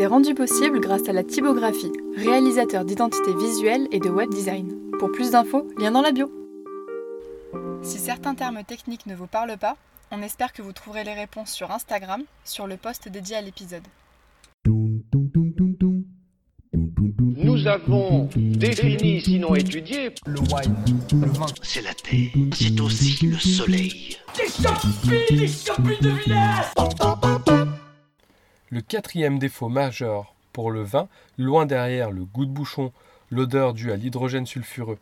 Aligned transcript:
est 0.00 0.06
rendu 0.06 0.34
possible 0.34 0.80
grâce 0.80 1.08
à 1.08 1.12
la 1.12 1.22
typographie, 1.24 1.92
réalisateur 2.16 2.84
d'identité 2.84 3.34
visuelle 3.34 3.88
et 3.90 3.98
de 3.98 4.08
web 4.08 4.30
design. 4.30 4.72
Pour 4.98 5.10
plus 5.10 5.30
d'infos, 5.30 5.66
lien 5.78 5.90
dans 5.90 6.02
la 6.02 6.12
bio. 6.12 6.30
Si 7.82 7.98
certains 7.98 8.34
termes 8.34 8.62
techniques 8.64 9.06
ne 9.06 9.14
vous 9.14 9.26
parlent 9.26 9.56
pas, 9.58 9.76
on 10.10 10.22
espère 10.22 10.52
que 10.52 10.62
vous 10.62 10.72
trouverez 10.72 11.04
les 11.04 11.14
réponses 11.14 11.50
sur 11.50 11.70
Instagram, 11.70 12.22
sur 12.44 12.66
le 12.66 12.76
post 12.76 13.08
dédié 13.08 13.36
à 13.36 13.42
l'épisode. 13.42 13.82
Nous 16.72 17.66
avons 17.66 18.28
défini, 18.36 19.20
sinon 19.22 19.54
étudié, 19.54 20.10
le 20.26 20.40
wine, 20.40 20.76
le 21.12 21.26
vin. 21.28 21.46
C'est 21.62 21.82
la 21.82 21.94
terre, 21.94 22.30
c'est 22.54 22.80
aussi 22.80 23.26
le 23.26 23.38
soleil. 23.38 24.16
Des 25.30 25.48
champis 25.48 25.98
de 26.00 26.10
village 26.10 26.66
Le 28.70 28.82
quatrième 28.82 29.38
défaut 29.38 29.70
majeur 29.70 30.34
pour 30.52 30.70
le 30.70 30.82
vin, 30.82 31.08
loin 31.38 31.64
derrière 31.64 32.10
le 32.10 32.24
goût 32.24 32.44
de 32.44 32.50
bouchon, 32.50 32.92
l'odeur 33.30 33.72
due 33.72 33.92
à 33.92 33.96
l'hydrogène 33.96 34.44
sulfureux, 34.44 34.98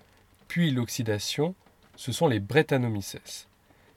puis 0.47 0.71
l'oxydation, 0.71 1.55
ce 1.97 2.13
sont 2.13 2.29
les 2.29 2.39
Brettanomyces. 2.39 3.49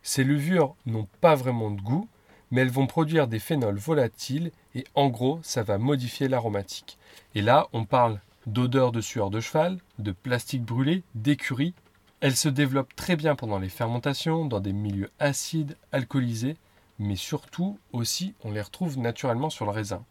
Ces 0.01 0.23
levures 0.23 0.73
n'ont 0.87 1.07
pas 1.21 1.35
vraiment 1.35 1.69
de 1.69 1.81
goût, 1.81 2.07
mais 2.49 2.61
elles 2.61 2.71
vont 2.71 2.87
produire 2.87 3.27
des 3.27 3.37
phénols 3.37 3.77
volatiles 3.77 4.51
et 4.73 4.85
en 4.95 5.09
gros, 5.09 5.39
ça 5.43 5.61
va 5.61 5.77
modifier 5.77 6.27
l'aromatique. 6.27 6.97
Et 7.35 7.43
là, 7.43 7.67
on 7.71 7.85
parle 7.85 8.19
d'odeur 8.47 8.91
de 8.91 9.01
sueur 9.01 9.29
de 9.29 9.39
cheval, 9.39 9.77
de 9.99 10.11
plastique 10.11 10.63
brûlé, 10.63 11.03
d'écurie. 11.13 11.75
Elles 12.21 12.35
se 12.35 12.49
développent 12.49 12.95
très 12.95 13.15
bien 13.15 13.35
pendant 13.35 13.59
les 13.59 13.69
fermentations, 13.69 14.45
dans 14.45 14.59
des 14.61 14.73
milieux 14.73 15.11
acides, 15.19 15.77
alcoolisés, 15.91 16.57
mais 16.99 17.15
surtout 17.15 17.79
aussi 17.93 18.33
on 18.43 18.51
les 18.51 18.61
retrouve 18.61 18.99
naturellement 18.99 19.49
sur 19.49 19.65
le 19.65 19.71
raisin. 19.71 20.03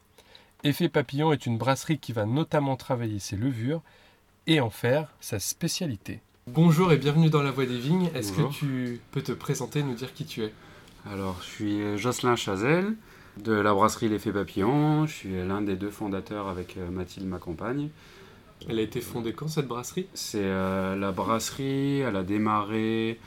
Effet 0.65 0.89
Papillon 0.89 1.33
est 1.33 1.47
une 1.47 1.59
brasserie 1.59 1.99
qui 1.99 2.13
va 2.13 2.27
notamment 2.27 2.77
travailler 2.77 3.21
ses 3.21 3.37
levures 3.37 3.83
et 4.47 4.61
en 4.61 4.71
faire 4.71 5.13
sa 5.21 5.39
spécialité. 5.39 6.21
Bonjour 6.49 6.91
et 6.91 6.97
bienvenue 6.97 7.29
dans 7.29 7.43
la 7.43 7.51
Voie 7.51 7.67
des 7.67 7.79
Vignes. 7.79 8.11
Est-ce 8.15 8.33
que 8.33 8.51
tu 8.51 9.01
peux 9.13 9.23
te 9.23 9.33
présenter, 9.33 9.83
nous 9.83 9.95
dire 9.95 10.15
qui 10.15 10.25
tu 10.25 10.43
es? 10.43 10.53
Alors, 11.09 11.37
je 11.43 11.47
suis 11.47 11.99
Jocelyn 11.99 12.37
Chazelle 12.37 12.95
de 13.37 13.53
la 13.53 13.73
brasserie 13.73 14.09
L'Effet 14.09 14.33
Papillon. 14.33 15.07
Je 15.07 15.13
suis 15.13 15.47
l'un 15.47 15.61
des 15.61 15.77
deux 15.77 15.91
fondateurs 15.91 16.49
avec 16.49 16.77
euh, 16.77 16.91
Mathilde, 16.91 17.27
ma 17.27 17.39
compagne. 17.39 17.91
Elle 18.69 18.79
a 18.79 18.83
été 18.83 19.01
fondée 19.01 19.33
quand 19.33 19.49
cette 19.49 19.69
brasserie? 19.69 20.09
C'est 20.15 20.41
euh, 20.43 20.97
la 20.97 21.13
brasserie, 21.13 22.01
elle 22.01 22.17
a 22.17 22.25
démarré. 22.25 23.21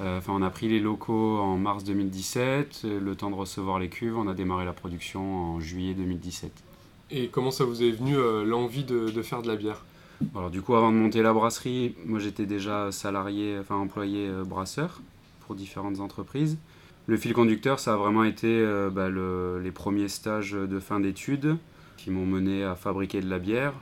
Euh, 0.00 0.18
Enfin, 0.18 0.32
on 0.34 0.42
a 0.42 0.50
pris 0.50 0.68
les 0.68 0.80
locaux 0.80 1.38
en 1.38 1.56
mars 1.56 1.84
2017. 1.84 2.82
euh, 2.84 3.00
Le 3.00 3.14
temps 3.14 3.30
de 3.30 3.34
recevoir 3.36 3.78
les 3.78 3.88
cuves, 3.88 4.16
on 4.16 4.26
a 4.28 4.34
démarré 4.34 4.64
la 4.64 4.72
production 4.72 5.54
en 5.54 5.60
juillet 5.60 5.94
2017. 5.94 6.52
Et 7.10 7.28
comment 7.28 7.50
ça 7.50 7.64
vous 7.64 7.82
est 7.82 7.90
venu 7.90 8.16
euh, 8.16 8.44
l'envie 8.44 8.84
de, 8.84 9.08
de 9.10 9.22
faire 9.22 9.42
de 9.42 9.48
la 9.48 9.56
bière? 9.56 9.84
Alors, 10.34 10.50
du 10.50 10.62
coup, 10.62 10.74
avant 10.74 10.90
de 10.90 10.96
monter 10.96 11.22
la 11.22 11.32
brasserie, 11.32 11.94
moi 12.06 12.18
j'étais 12.18 12.46
déjà 12.46 12.90
salarié, 12.92 13.58
enfin 13.60 13.74
employé 13.76 14.28
euh, 14.28 14.44
brasseur 14.44 15.00
pour 15.46 15.54
différentes 15.54 16.00
entreprises. 16.00 16.56
Le 17.06 17.16
fil 17.18 17.34
conducteur, 17.34 17.78
ça 17.80 17.94
a 17.94 17.96
vraiment 17.96 18.24
été 18.24 18.46
euh, 18.48 18.88
bah, 18.90 19.10
le- 19.10 19.60
les 19.62 19.70
premiers 19.72 20.08
stages 20.08 20.52
de 20.52 20.80
fin 20.80 21.00
d'études 21.00 21.56
qui 21.98 22.10
m'ont 22.10 22.24
mené 22.26 22.64
à 22.64 22.74
fabriquer 22.74 23.20
de 23.20 23.28
la 23.28 23.38
bière. 23.38 23.74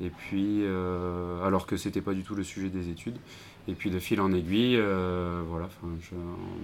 Et 0.00 0.10
puis, 0.10 0.60
euh, 0.62 1.44
alors 1.44 1.66
que 1.66 1.76
c'était 1.76 2.00
pas 2.00 2.14
du 2.14 2.22
tout 2.22 2.34
le 2.34 2.44
sujet 2.44 2.68
des 2.68 2.88
études. 2.88 3.16
Et 3.66 3.72
puis 3.72 3.90
de 3.90 3.98
fil 3.98 4.20
en 4.20 4.32
aiguille, 4.32 4.76
euh, 4.76 5.42
voilà, 5.48 5.70
je, 6.00 6.14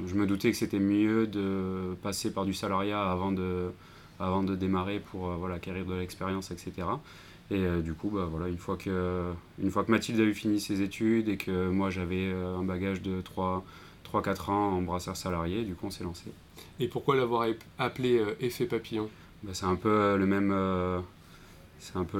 je 0.06 0.14
me 0.14 0.26
doutais 0.26 0.50
que 0.50 0.56
c'était 0.56 0.80
mieux 0.80 1.26
de 1.26 1.94
passer 2.02 2.32
par 2.32 2.44
du 2.44 2.52
salariat 2.52 3.10
avant 3.10 3.32
de, 3.32 3.70
avant 4.18 4.42
de 4.42 4.54
démarrer 4.54 5.00
pour 5.00 5.30
euh, 5.30 5.36
voilà, 5.36 5.54
acquérir 5.54 5.86
de 5.86 5.94
l'expérience, 5.94 6.50
etc. 6.50 6.86
Et 7.50 7.58
euh, 7.58 7.80
du 7.80 7.94
coup, 7.94 8.10
bah, 8.10 8.28
voilà, 8.30 8.48
une, 8.48 8.58
fois 8.58 8.76
que, 8.76 9.32
une 9.60 9.70
fois 9.70 9.84
que 9.84 9.90
Mathilde 9.90 10.20
a 10.20 10.22
eu 10.22 10.34
fini 10.34 10.60
ses 10.60 10.82
études 10.82 11.28
et 11.28 11.36
que 11.36 11.68
moi 11.68 11.90
j'avais 11.90 12.30
euh, 12.32 12.56
un 12.56 12.62
bagage 12.62 13.02
de 13.02 13.22
3-4 13.22 14.50
ans 14.50 14.76
en 14.76 14.82
brasseur 14.82 15.16
salarié, 15.16 15.64
du 15.64 15.74
coup 15.74 15.86
on 15.86 15.90
s'est 15.90 16.04
lancé. 16.04 16.30
Et 16.78 16.86
pourquoi 16.86 17.16
l'avoir 17.16 17.48
appelé 17.78 18.18
euh, 18.18 18.34
Effet 18.40 18.66
Papillon? 18.66 19.08
Bah, 19.42 19.50
c'est 19.52 19.66
un 19.66 19.74
peu 19.74 20.16
le 20.16 20.26
même. 20.26 20.54
C'est 21.80 21.96
un 21.96 22.04
peu 22.04 22.18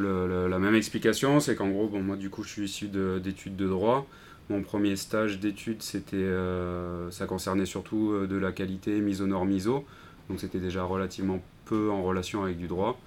la 0.48 0.59
même 0.59 0.75
explication, 0.75 1.38
c'est 1.38 1.54
qu'en 1.54 1.69
gros, 1.69 1.87
bon, 1.87 2.03
moi 2.03 2.16
du 2.16 2.31
coup 2.31 2.43
je 2.43 2.48
suis 2.48 2.65
issu 2.65 2.88
de- 2.88 3.21
d'études 3.22 3.56
de, 3.56 3.69
droit. 3.69 4.06
Mon 4.48 4.62
premier 4.62 4.97
stage 4.97 5.38
d'études, 5.38 5.82
c'était, 5.82 6.16
euh, 6.16 7.10
ça 7.10 7.26
concernait 7.26 7.66
surtout 7.66 8.12
euh, 8.12 8.26
de 8.26 8.37
la 8.37 8.53
qualité 8.53 8.98
mise 9.00 9.21
aux 9.22 9.26
normes 9.26 9.53
ISO, 9.53 9.84
donc 10.28 10.41
c'était 10.41 10.59
déjà 10.59 10.82
relativement 10.82 11.41
peu 11.66 11.91
en 11.91 12.03
relation 12.03 12.43
avec 12.43 12.56
du 12.56 12.66
droit. 12.66 12.98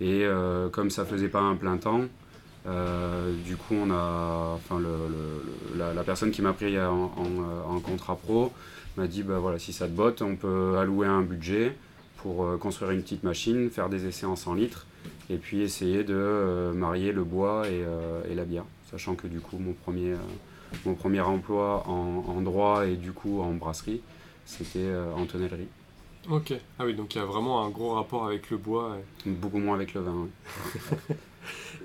Et 0.00 0.24
euh, 0.24 0.68
comme 0.68 0.90
ça 0.90 1.06
faisait 1.06 1.28
pas 1.28 1.40
un 1.40 1.56
plein 1.56 1.78
temps, 1.78 2.02
du 3.44 3.56
coup 3.56 3.74
on 3.74 3.90
a, 3.90 4.58
la, 5.76 6.04
personne 6.04 6.30
qui 6.30 6.42
m'a 6.42 6.52
pris 6.52 6.78
en, 6.80 7.80
contrat 7.80 8.16
pro 8.16 8.52
m'a 8.96 9.06
dit 9.06 9.22
bah 9.22 9.38
voilà 9.38 9.58
si 9.58 9.72
ça 9.72 9.86
te 9.86 9.92
botte, 9.92 10.22
on 10.22 10.36
peut 10.36 10.78
allouer 10.78 11.06
un 11.06 11.20
budget 11.20 11.76
pour 12.18 12.58
construire 12.58 12.92
une 12.92 13.02
petite 13.02 13.22
machine, 13.22 13.68
faire 13.70 13.88
des 13.90 14.06
essais 14.06 14.24
en 14.24 14.36
100 14.36 14.54
litres, 14.54 14.86
et 15.30 15.36
puis 15.36 15.62
essayer 15.62 16.04
de 16.04 16.14
euh, 16.14 16.72
marier 16.72 17.12
le 17.12 17.24
bois 17.24 17.66
et, 17.68 17.82
euh, 17.84 18.22
et 18.30 18.34
la 18.34 18.44
bière. 18.44 18.64
Sachant 18.90 19.14
que 19.14 19.26
du 19.26 19.40
coup, 19.40 19.58
mon 19.58 19.72
premier, 19.72 20.12
euh, 20.12 20.18
mon 20.84 20.94
premier 20.94 21.20
emploi 21.20 21.84
en, 21.88 22.24
en 22.28 22.40
droit 22.40 22.86
et 22.86 22.96
du 22.96 23.12
coup 23.12 23.40
en 23.40 23.52
brasserie, 23.54 24.00
c'était 24.46 24.92
en 25.16 25.24
tonnellerie. 25.24 25.68
Ok. 26.28 26.52
Ah 26.78 26.84
oui, 26.84 26.94
donc 26.94 27.14
il 27.14 27.18
y 27.18 27.20
a 27.20 27.24
vraiment 27.24 27.64
un 27.64 27.70
gros 27.70 27.94
rapport 27.94 28.26
avec 28.26 28.50
le 28.50 28.56
bois. 28.56 28.96
Beaucoup 29.26 29.58
moins 29.58 29.74
avec 29.74 29.94
le 29.94 30.00
vin. 30.02 30.14
oui. 30.14 31.16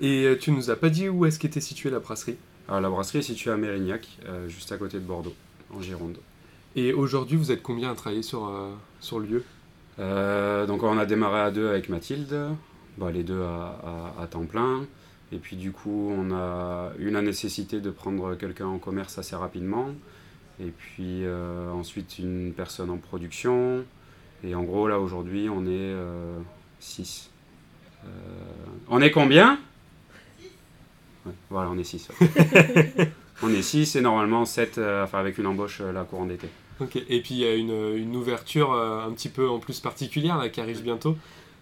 Et 0.00 0.38
tu 0.40 0.52
nous 0.52 0.70
as 0.70 0.76
pas 0.76 0.88
dit 0.88 1.08
où 1.10 1.26
est-ce 1.26 1.38
qu'était 1.38 1.60
située 1.60 1.90
la 1.90 1.98
brasserie? 1.98 2.36
Alors, 2.68 2.80
la 2.80 2.88
brasserie 2.88 3.18
est 3.18 3.22
située 3.22 3.50
à 3.50 3.56
Mérignac, 3.58 4.08
juste 4.48 4.72
à 4.72 4.78
côté 4.78 4.98
de 4.98 5.04
Bordeaux, 5.04 5.34
en 5.74 5.82
Gironde. 5.82 6.16
Et 6.76 6.92
aujourd'hui, 6.92 7.36
vous 7.36 7.50
êtes 7.50 7.62
combien 7.62 7.90
à 7.90 7.94
travailler 7.94 8.22
sur, 8.22 8.46
euh, 8.46 8.70
sur 9.00 9.18
le 9.18 9.26
lieu? 9.26 9.44
Euh, 9.98 10.66
donc 10.66 10.82
on 10.82 10.96
a 10.98 11.04
démarré 11.04 11.40
à 11.40 11.50
deux 11.50 11.68
avec 11.68 11.88
Mathilde, 11.88 12.34
bah, 13.00 13.10
les 13.10 13.24
deux 13.24 13.42
à, 13.42 14.12
à- 14.18 14.22
à 14.22 14.26
temps 14.28 14.44
plein. 14.44 14.86
Et 15.32 15.38
puis 15.38 15.56
du 15.56 15.72
coup 15.72 16.12
on 16.16 16.32
a 16.32 16.90
eu 16.98 17.10
la 17.10 17.22
nécessité 17.22 17.80
de 17.80 17.90
prendre 17.90 18.34
quelqu'un 18.36 18.66
en 18.66 18.78
commerce 18.78 19.18
assez 19.18 19.34
rapidement. 19.36 19.88
Et 20.60 20.70
puis 20.76 21.24
euh, 21.24 21.70
ensuite 21.72 22.18
une 22.18 22.52
personne 22.52 22.90
en 22.90 22.98
production. 22.98 23.84
Et 24.44 24.54
en 24.54 24.62
gros 24.64 24.88
là 24.88 24.98
aujourd'hui 25.00 25.48
on 25.48 25.66
est 25.66 25.94
6. 26.80 27.30
on 28.88 29.00
est 29.00 29.10
combien? 29.10 29.58
Ouais, 31.26 31.32
Voilà 31.50 31.70
on 31.70 31.78
est 31.78 31.84
6. 31.84 32.08
on 33.42 33.50
est 33.52 33.62
6 33.62 33.96
et 33.96 34.00
normalement 34.00 34.44
7 34.44 34.78
enfin 35.04 35.18
avec 35.18 35.38
une 35.38 35.46
embauche 35.46 35.80
euh, 35.80 35.92
la 35.92 36.04
courant 36.04 36.26
d'été. 36.26 36.48
Ok. 36.80 36.96
Et 36.96 37.20
puis 37.20 37.34
il 37.34 37.38
y 37.38 37.46
a 37.46 37.54
une, 37.54 37.94
une 37.96 38.16
ouverture 38.16 38.72
euh, 38.72 39.06
un 39.06 39.12
petit 39.12 39.28
peu 39.28 39.48
en 39.48 39.58
plus 39.58 39.80
particulière 39.80 40.38
là, 40.38 40.48
qui 40.48 40.60
arrive 40.60 40.82
bientôt. 40.82 41.16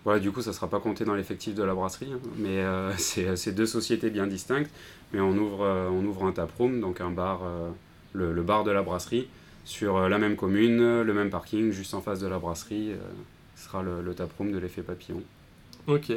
Voilà, 0.09 0.21
du 0.21 0.33
coup, 0.33 0.41
ça 0.41 0.53
ne 0.53 0.55
sera 0.55 0.71
pas 0.71 0.81
compté 0.81 1.05
dans 1.05 1.15
l'effectif 1.15 1.55
de 1.55 1.63
la 1.63 1.75
brasserie, 1.75 2.09
hein, 2.15 2.21
mais 2.39 2.61
euh, 2.61 2.91
c'est 2.97 3.37
c'est 3.37 3.53
deux 3.53 3.67
sociétés 3.67 4.09
bien 4.09 4.27
distinctes. 4.27 4.71
Mais 5.13 5.21
on 5.21 5.37
ouvre, 5.37 5.63
euh, 5.63 5.91
on 5.91 6.03
ouvre 6.07 6.25
un 6.25 6.33
taproom, 6.33 6.81
donc 6.81 7.03
un 7.03 7.11
bar, 7.11 7.43
euh, 7.45 7.69
le, 8.15 8.43
bar 8.43 8.65
de 8.65 8.71
la 8.71 8.81
brasserie, 8.81 9.29
sur 9.67 9.99
euh, 9.99 10.09
la 10.09 10.17
même 10.17 10.35
commune, 10.37 11.03
le 11.03 11.13
même 11.13 11.29
parking, 11.29 11.73
juste 11.73 11.93
en 11.93 12.01
face 12.01 12.21
de 12.21 12.27
la 12.27 12.39
brasserie. 12.39 12.93
euh, 12.93 12.97
ce 13.55 13.67
sera 13.67 13.83
le, 13.83 14.15
taproom 14.15 14.51
de 14.51 14.57
l'effet 14.57 14.81
papillon. 14.81 15.23
Ok. 15.89 16.11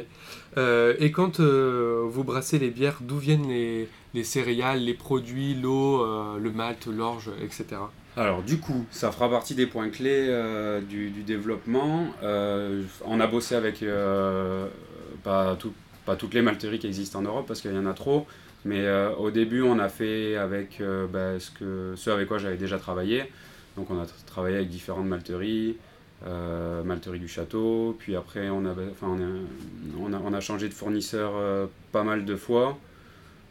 Euh, 0.56 0.94
et 0.98 1.12
quand 1.12 1.40
euh, 1.40 2.02
vous 2.08 2.24
brassez 2.24 2.58
les 2.58 2.70
bières, 2.70 2.96
d'où 3.02 3.18
viennent 3.18 3.46
les, 3.46 3.90
les 4.14 4.24
céréales, 4.24 4.82
les 4.82 4.94
produits, 4.94 5.54
l'eau, 5.54 6.02
euh, 6.02 6.38
le 6.38 6.50
malt, 6.50 6.86
l'orge, 6.86 7.30
etc. 7.42 7.76
Alors 8.16 8.42
du 8.42 8.58
coup, 8.58 8.84
ça 8.90 9.10
fera 9.10 9.30
partie 9.30 9.54
des 9.54 9.66
points 9.66 9.88
clés 9.88 10.26
euh, 10.28 10.80
du, 10.80 11.10
développement. 11.22 12.06
Euh, 12.22 12.82
on 13.06 13.20
a 13.20 13.26
bossé 13.26 13.54
avec 13.54 13.82
euh, 13.82 14.66
pas, 15.22 15.56
tout- 15.56 15.72
pas 16.04 16.16
toutes 16.16 16.34
les 16.34 16.42
malteries 16.42 16.78
qui 16.78 16.86
existent 16.86 17.20
en 17.20 17.22
Europe 17.22 17.46
parce 17.48 17.62
qu'il 17.62 17.72
y 17.72 17.78
en 17.78 17.86
a 17.86 17.94
trop, 17.94 18.26
mais 18.66 18.86
au 19.18 19.30
début 19.30 19.62
on 19.62 19.78
a 19.78 19.88
fait 19.88 20.36
avec 20.36 20.82
bah, 21.10 21.38
ce, 21.40 22.10
avec 22.10 22.28
quoi 22.28 22.36
j'avais 22.38 22.58
déjà 22.58 22.78
travaillé. 22.78 23.24
Donc 23.76 23.90
on 23.90 23.98
a 23.98 24.04
tra- 24.04 24.24
travaillé 24.26 24.56
avec 24.56 24.68
différentes 24.68 25.06
malteries, 25.06 25.76
euh, 26.26 26.82
malterie 26.82 27.18
du 27.18 27.28
château, 27.28 27.96
puis 27.98 28.14
après 28.14 28.50
on 28.50 28.66
a, 28.66 28.74
on 29.02 30.12
on 30.24 30.34
a, 30.34 30.40
changé 30.40 30.68
de 30.68 30.74
fournisseur 30.74 31.32
pas 31.92 32.02
mal 32.02 32.26
de 32.26 32.36
fois. 32.36 32.76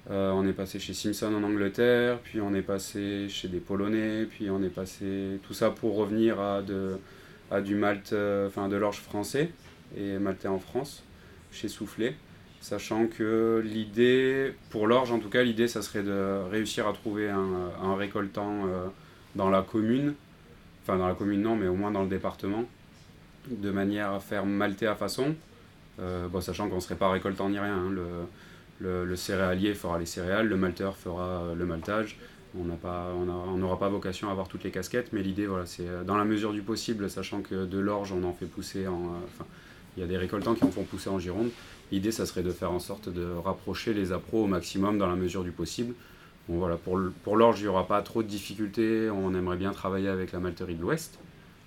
Euh, 0.10 0.32
on 0.32 0.48
est 0.48 0.54
passé 0.54 0.80
chez 0.80 0.94
Simpson 0.94 1.32
en 1.34 1.44
Angleterre, 1.44 2.20
puis 2.24 2.42
on 2.42 2.54
est 2.56 2.64
passé 2.64 3.28
chez 3.30 3.48
des 3.48 3.60
Polonais, 3.60 4.26
puis 4.26 4.50
on 4.50 4.62
est 4.64 4.70
passé 4.70 5.40
tout 5.44 5.54
ça 5.54 5.70
pour 5.70 5.96
revenir 5.96 6.40
à, 6.40 6.64
de, 6.64 6.98
du 7.64 7.76
malt, 7.76 8.12
euh, 8.14 8.48
enfin 8.48 8.68
de 8.68 8.76
l'orge 8.76 9.00
français 9.00 9.52
et 9.96 10.18
maltais 10.18 10.48
en 10.48 10.58
France, 10.60 11.04
chez 11.52 11.68
Soufflé. 11.68 12.16
Sachant 12.62 13.08
que 13.08 13.62
l'idée, 13.64 14.54
pour 14.72 14.88
l'orge 14.88 15.12
en 15.12 15.20
tout 15.20 15.30
cas, 15.30 15.44
l'idée 15.44 15.68
ça 15.68 15.82
serait 15.82 16.04
de 16.04 16.50
réussir 16.50 16.88
à 16.88 16.94
trouver 16.94 17.30
un, 17.30 17.72
un 17.84 17.96
récoltant 17.96 18.66
euh, 18.68 18.88
dans 19.36 19.50
la 19.50 19.62
commune, 19.62 20.16
enfin 20.84 20.98
dans 20.98 21.08
la 21.08 21.14
commune 21.14 21.42
non, 21.44 21.56
mais 21.56 21.68
au 21.68 21.76
moins 21.76 21.92
dans 21.92 22.04
le 22.04 22.10
département, 22.10 22.66
de 23.48 23.72
manière 23.72 24.12
à 24.14 24.20
faire 24.20 24.46
malter 24.46 24.88
à 24.88 24.96
façon, 24.96 25.36
sachant 26.42 26.70
qu'on 26.70 26.76
ne 26.76 26.80
serait 26.80 26.96
pas 26.96 27.12
récoltant 27.12 27.50
ni 27.50 27.60
rien. 27.60 27.76
hein. 27.76 27.92
Le, 28.82 29.16
céréalier 29.16 29.74
fera 29.74 30.00
les 30.00 30.06
céréales, 30.06 30.48
le 30.48 30.58
malteur 30.58 30.98
fera 30.98 31.54
le 31.56 31.66
maltage. 31.66 32.18
On 32.58 32.66
n'aura 32.66 33.80
pas 33.80 33.90
vocation 33.90 34.28
à 34.28 34.32
avoir 34.32 34.48
toutes 34.48 34.64
les 34.64 34.72
casquettes, 34.72 35.14
mais 35.14 35.22
l'idée, 35.22 35.48
voilà, 35.48 35.66
c'est 35.66 35.88
dans 36.06 36.18
la 36.18 36.26
mesure 36.26 36.52
du 36.52 36.62
possible, 36.62 37.10
sachant 37.10 37.42
que 37.42 37.66
de 37.66 37.80
l'orge, 37.80 38.12
on 38.12 38.24
en 38.24 38.34
fait 38.34 38.46
pousser 38.46 38.88
en. 38.88 39.14
Enfin, 39.26 39.46
il 39.96 40.02
y 40.02 40.04
a 40.04 40.08
des 40.08 40.18
récoltants 40.18 40.54
qui 40.54 40.64
en 40.64 40.72
font 40.72 40.84
pousser 40.84 41.10
en 41.10 41.20
Gironde. 41.20 41.50
L'idée, 41.92 42.12
ça 42.12 42.26
serait 42.26 42.44
de 42.44 42.52
faire 42.52 42.72
en 42.72 42.80
sorte 42.80 43.10
de 43.10 43.26
rapprocher 43.44 43.94
les 43.94 44.12
appros 44.12 44.44
au 44.44 44.48
maximum 44.48 44.98
dans 44.98 45.08
la 45.08 45.16
mesure 45.16 45.44
du 45.44 45.52
possible. 45.52 45.94
Bon, 46.48 46.58
voilà, 46.58 46.78
pour, 46.78 47.38
l'orge, 47.38 47.60
il 47.60 47.64
n'y 47.64 47.70
aura 47.70 47.88
pas 47.88 48.02
trop 48.02 48.24
de 48.24 48.28
difficultés. 48.28 49.10
On 49.10 49.34
aimerait 49.34 49.58
bien 49.58 49.72
travailler 49.72 50.08
avec 50.08 50.32
la 50.32 50.40
malterie 50.40 50.76
de 50.76 50.82
l'Ouest. 50.82 51.20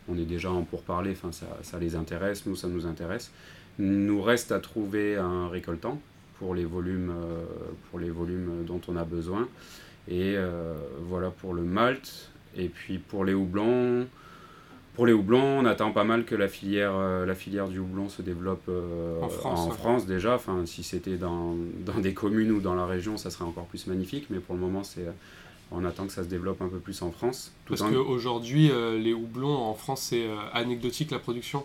On 0.08 0.18
est 0.18 0.24
déjà 0.24 0.50
en 0.50 0.62
pourparler, 0.62 1.12
enfin, 1.12 1.32
ça, 1.32 1.46
ça 1.62 1.78
les 1.78 1.96
intéresse, 1.96 2.44
nous, 2.44 2.56
ça 2.56 2.68
nous 2.68 2.86
intéresse. 2.86 3.30
Nous 3.78 4.20
reste 4.20 4.52
à 4.52 4.60
trouver 4.60 5.16
un 5.16 5.48
récoltant 5.48 6.00
pour 6.38 6.54
les 6.54 6.64
volumes, 6.64 7.10
euh, 7.10 7.44
pour 7.90 7.98
les 7.98 8.10
volumes 8.10 8.64
dont 8.66 8.80
on 8.88 8.96
a 8.96 9.04
besoin. 9.04 9.48
Et 10.08 10.34
euh, 10.36 10.74
voilà 11.02 11.30
pour 11.30 11.54
le 11.54 11.62
malt. 11.62 12.30
Et 12.56 12.68
puis 12.68 12.98
pour 12.98 13.24
les 13.24 13.34
houblons, 13.34 14.06
pour 14.94 15.06
les 15.06 15.12
houblons, 15.12 15.42
on 15.42 15.64
attend 15.64 15.90
pas 15.90 16.04
mal 16.04 16.24
que 16.24 16.36
la 16.36 16.46
filière, 16.46 16.92
euh, 16.94 17.26
la 17.26 17.34
filière 17.34 17.66
du 17.66 17.80
houblon 17.80 18.08
se 18.08 18.22
développe 18.22 18.62
euh, 18.68 19.20
En 19.20 19.28
France, 19.28 19.60
en 19.60 19.70
ouais. 19.70 19.76
France 19.76 20.06
déjà. 20.06 20.36
Enfin, 20.36 20.64
si 20.66 20.84
c'était 20.84 21.16
dans, 21.16 21.56
dans 21.84 21.98
des 21.98 22.14
communes 22.14 22.52
ou 22.52 22.60
dans 22.60 22.76
la 22.76 22.86
région, 22.86 23.16
ça 23.16 23.30
serait 23.30 23.44
encore 23.44 23.66
plus 23.66 23.88
magnifique. 23.88 24.26
Mais 24.30 24.38
pour 24.38 24.54
le 24.54 24.60
moment, 24.60 24.84
c'est, 24.84 25.06
on 25.72 25.84
attend 25.84 26.06
que 26.06 26.12
ça 26.12 26.22
se 26.22 26.28
développe 26.28 26.62
un 26.62 26.68
peu 26.68 26.78
plus 26.78 27.02
en 27.02 27.10
France. 27.10 27.52
Tout 27.66 27.74
Parce 27.74 27.90
qu'aujourd'hui, 27.90 28.70
euh, 28.70 28.96
les 28.96 29.12
houblons 29.12 29.56
en 29.56 29.74
France, 29.74 30.02
c'est 30.10 30.28
anecdotique 30.52 31.10
la 31.10 31.18
production. 31.18 31.64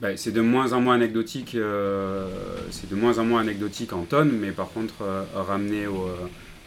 Bah, 0.00 0.16
c'est 0.16 0.32
de 0.32 0.40
moins 0.40 0.72
en 0.72 0.80
moins 0.80 0.94
anecdotique, 0.94 1.54
euh, 1.54 2.26
c'est 2.70 2.88
de 2.88 2.96
moins 2.96 3.18
en 3.18 3.24
moins 3.24 3.42
anecdotique 3.42 3.92
en 3.92 4.04
tonnes, 4.04 4.32
mais 4.32 4.50
par 4.50 4.70
contre 4.70 5.02
euh, 5.02 5.24
ramené, 5.34 5.86
au, 5.86 6.06
euh, 6.06 6.16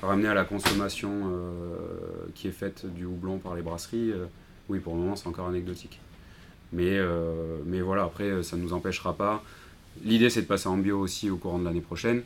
ramené 0.04 0.28
à 0.28 0.36
la 0.36 0.44
consommation 0.44 1.32
qui 2.36 2.48
est 2.48 2.52
faite 2.52 2.86
du 2.86 3.06
houblon 3.06 3.40
par 3.40 3.56
les 3.56 3.64
brasseries, 3.64 4.14
oui 4.70 4.80
pour 4.80 4.94
le 4.94 5.02
moment 5.02 5.16
c'est 5.16 5.28
encore 5.28 5.48
anecdotique. 5.48 6.00
Mais, 6.74 7.00
mais 7.66 7.82
voilà, 7.82 8.04
après 8.04 8.44
ça 8.44 8.58
ne 8.58 8.62
nous 8.62 8.74
empêchera 8.74 9.14
pas. 9.16 9.44
L'idée 10.04 10.30
c'est 10.30 10.42
de 10.42 10.48
passer 10.48 10.68
en 10.68 10.78
bio 10.78 11.00
aussi 11.00 11.30
au 11.30 11.38
courant 11.38 11.60
de 11.60 11.66
l'année 11.66 11.82
prochaine. 11.82 12.24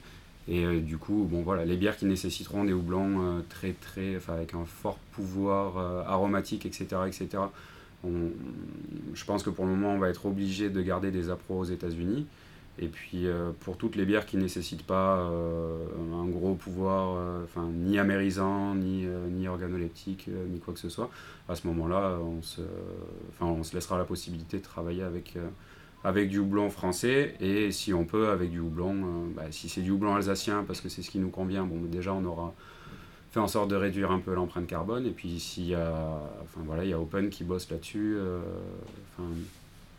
Et 0.49 0.79
du 0.79 0.97
coup, 0.97 1.27
bon 1.29 1.41
voilà, 1.41 1.65
les 1.65 1.75
bières 1.75 1.97
qui 1.97 2.05
nécessiteront 2.05 2.63
des 2.63 2.71
houblons 2.71 3.43
très 3.49 3.73
très, 3.73 4.15
enfin 4.15 4.33
avec 4.33 4.53
un 4.53 4.65
fort 4.65 4.97
pouvoir 5.11 5.77
aromatique, 6.07 6.65
etc., 6.65 6.87
etc. 7.05 7.43
Je 8.03 9.25
pense 9.25 9.43
que 9.43 9.49
pour 9.49 9.65
le 9.65 9.71
moment, 9.71 9.93
on 9.93 9.99
va 9.99 10.09
être 10.09 10.25
obligé 10.25 10.69
de 10.69 10.81
garder 10.81 11.11
des 11.11 11.29
appros 11.29 11.59
aux 11.59 11.65
États-Unis. 11.65 12.25
Et 12.79 12.87
puis 12.87 13.25
euh, 13.25 13.51
pour 13.61 13.77
toutes 13.77 13.95
les 13.95 14.05
bières 14.05 14.25
qui 14.25 14.37
ne 14.37 14.43
nécessitent 14.43 14.85
pas 14.85 15.19
euh, 15.19 15.79
un 16.13 16.25
gros 16.27 16.53
pouvoir, 16.53 17.15
euh, 17.17 17.45
ni 17.73 17.97
amérisant, 17.97 18.75
ni, 18.75 19.07
ni 19.31 19.47
organoleptique, 19.47 20.29
ni 20.49 20.59
quoi 20.59 20.73
que 20.73 20.79
ce 20.79 20.89
soit, 20.89 21.09
à 21.49 21.55
ce 21.55 21.65
moment-là, 21.67 22.19
on 22.21 22.41
se, 22.41 22.61
on 23.41 23.63
se 23.63 23.73
laissera 23.73 23.97
la 23.97 24.05
possibilité 24.05 24.57
de 24.57 24.63
travailler 24.63 25.03
avec, 25.03 25.37
avec 26.03 26.29
du 26.29 26.37
houblon 26.37 26.69
français 26.69 27.35
et 27.39 27.71
si 27.71 27.93
on 27.93 28.05
peut 28.05 28.29
avec 28.29 28.51
du 28.51 28.59
houblon, 28.59 29.27
bah, 29.35 29.45
si 29.49 29.69
c'est 29.69 29.81
du 29.81 29.91
houblon 29.91 30.15
alsacien 30.15 30.63
parce 30.63 30.81
que 30.81 30.89
c'est 30.89 31.01
ce 31.01 31.09
qui 31.09 31.19
nous 31.19 31.29
convient, 31.29 31.63
bon 31.63 31.81
déjà 31.89 32.13
on 32.13 32.25
aura 32.25 32.53
fait 33.31 33.39
en 33.39 33.47
sorte 33.47 33.69
de 33.69 33.75
réduire 33.75 34.11
un 34.11 34.19
peu 34.19 34.33
l'empreinte 34.33 34.67
carbone 34.67 35.05
et 35.05 35.11
puis 35.11 35.39
s'il 35.39 35.67
y 35.67 35.75
a, 35.75 36.21
enfin 36.43 36.61
voilà, 36.65 36.83
il 36.83 36.89
y 36.89 36.93
a 36.93 36.99
Open 36.99 37.29
qui 37.29 37.43
bosse 37.43 37.69
là-dessus, 37.69 38.15
euh, 38.17 38.39
enfin, 39.13 39.29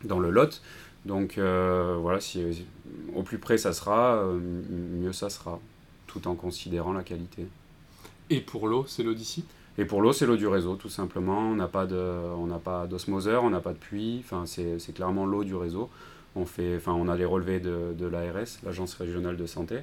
dans 0.03 0.19
le 0.19 0.29
lot. 0.29 0.61
Donc 1.05 1.37
euh, 1.37 1.97
voilà, 1.99 2.19
si, 2.19 2.65
au 3.15 3.23
plus 3.23 3.37
près 3.37 3.57
ça 3.57 3.73
sera, 3.73 4.15
euh, 4.15 4.39
mieux 4.39 5.13
ça 5.13 5.29
sera, 5.29 5.59
tout 6.07 6.27
en 6.27 6.35
considérant 6.35 6.93
la 6.93 7.03
qualité. 7.03 7.47
Et 8.29 8.41
pour 8.41 8.67
l'eau, 8.67 8.85
c'est 8.87 9.03
l'eau 9.03 9.13
d'ici? 9.13 9.45
Et 9.77 9.85
pour 9.85 10.01
l'eau, 10.01 10.11
c'est 10.11 10.25
l'eau 10.25 10.35
du 10.35 10.45
réseau, 10.45 10.75
tout 10.75 10.89
simplement. 10.89 11.39
On 11.39 11.55
n'a 11.55 11.67
pas 11.67 11.87
d'osmoseur, 12.85 13.45
on 13.45 13.49
n'a 13.49 13.61
pas 13.61 13.71
de 13.71 13.77
puits. 13.77 14.21
Enfin, 14.25 14.43
c'est, 14.45 14.77
c'est 14.77 14.91
clairement 14.91 15.25
l'eau 15.25 15.45
du 15.45 15.55
réseau. 15.55 15.89
On 16.35 16.45
fait, 16.45 16.75
enfin, 16.75 16.91
on 16.91 17.07
a 17.07 17.15
les 17.15 17.23
relevés 17.23 17.61
de, 17.61 17.93
de 17.97 18.05
l'ARS, 18.05 18.59
l'agence 18.63 18.93
régionale 18.95 19.37
de 19.37 19.45
santé, 19.45 19.79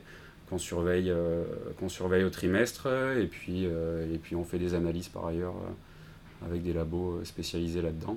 qu'on 0.48 0.58
surveille, 0.58 1.10
euh, 1.10 1.44
qu'on 1.78 1.88
surveille 1.88 2.25
au 2.25 2.31
trimestre. 2.31 2.87
Et 3.19 3.26
puis, 3.26 3.66
euh, 3.66 4.12
et 4.12 4.19
puis, 4.19 4.37
on 4.37 4.44
fait 4.44 4.58
des 4.58 4.75
analyses 4.75 5.08
par 5.08 5.26
ailleurs 5.26 5.54
euh, 5.54 6.46
avec 6.46 6.62
des 6.62 6.72
labos 6.72 7.20
spécialisés 7.25 7.82
là-dedans. 7.82 8.16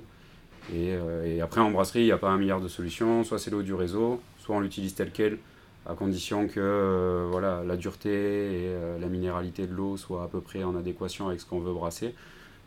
Et, 0.74 1.40
après, 1.40 1.60
en 1.60 1.70
brasserie, 1.70 2.00
il 2.00 2.04
n'y 2.04 2.12
a 2.12 2.18
pas 2.18 2.28
un 2.28 2.36
milliard 2.36 2.60
de 2.60 2.68
solutions. 2.68 3.24
Soit 3.24 3.38
c'est 3.38 3.50
l'eau 3.50 3.62
du 3.62 3.74
réseau, 3.74 4.20
soit 4.38 4.54
on 4.54 4.60
l'utilise 4.60 4.94
telle 4.94 5.10
qu'elle, 5.10 5.38
à 5.86 5.94
condition 5.94 6.46
que 6.46 7.26
voilà, 7.30 7.64
la 7.66 7.76
dureté 7.76 8.10
et 8.10 8.76
la 9.00 9.06
minéralité 9.08 9.66
de 9.66 9.74
l'eau 9.74 9.96
soient 9.96 10.22
à 10.22 10.28
peu 10.28 10.40
près 10.40 10.62
en 10.62 10.76
adéquation 10.76 11.28
avec 11.28 11.40
ce 11.40 11.46
qu'on 11.46 11.58
veut 11.58 11.72
brasser. 11.72 12.14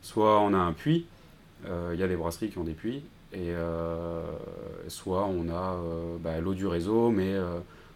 Soit 0.02 0.42
on 0.42 0.54
a 0.54 0.58
un 0.58 0.74
puits, 0.74 1.06
il 1.66 1.98
y 1.98 2.04
a 2.04 2.08
des 2.08 2.18
brasseries 2.18 2.50
qui 2.50 2.58
ont 2.58 2.66
des 2.66 2.74
puits, 2.74 3.04
et 3.32 3.54
soit 4.88 5.26
on 5.26 5.48
a 5.50 5.78
bah, 6.20 6.42
l'eau 6.42 6.56
du 6.56 6.66
réseau, 6.66 7.10
mais 7.10 7.38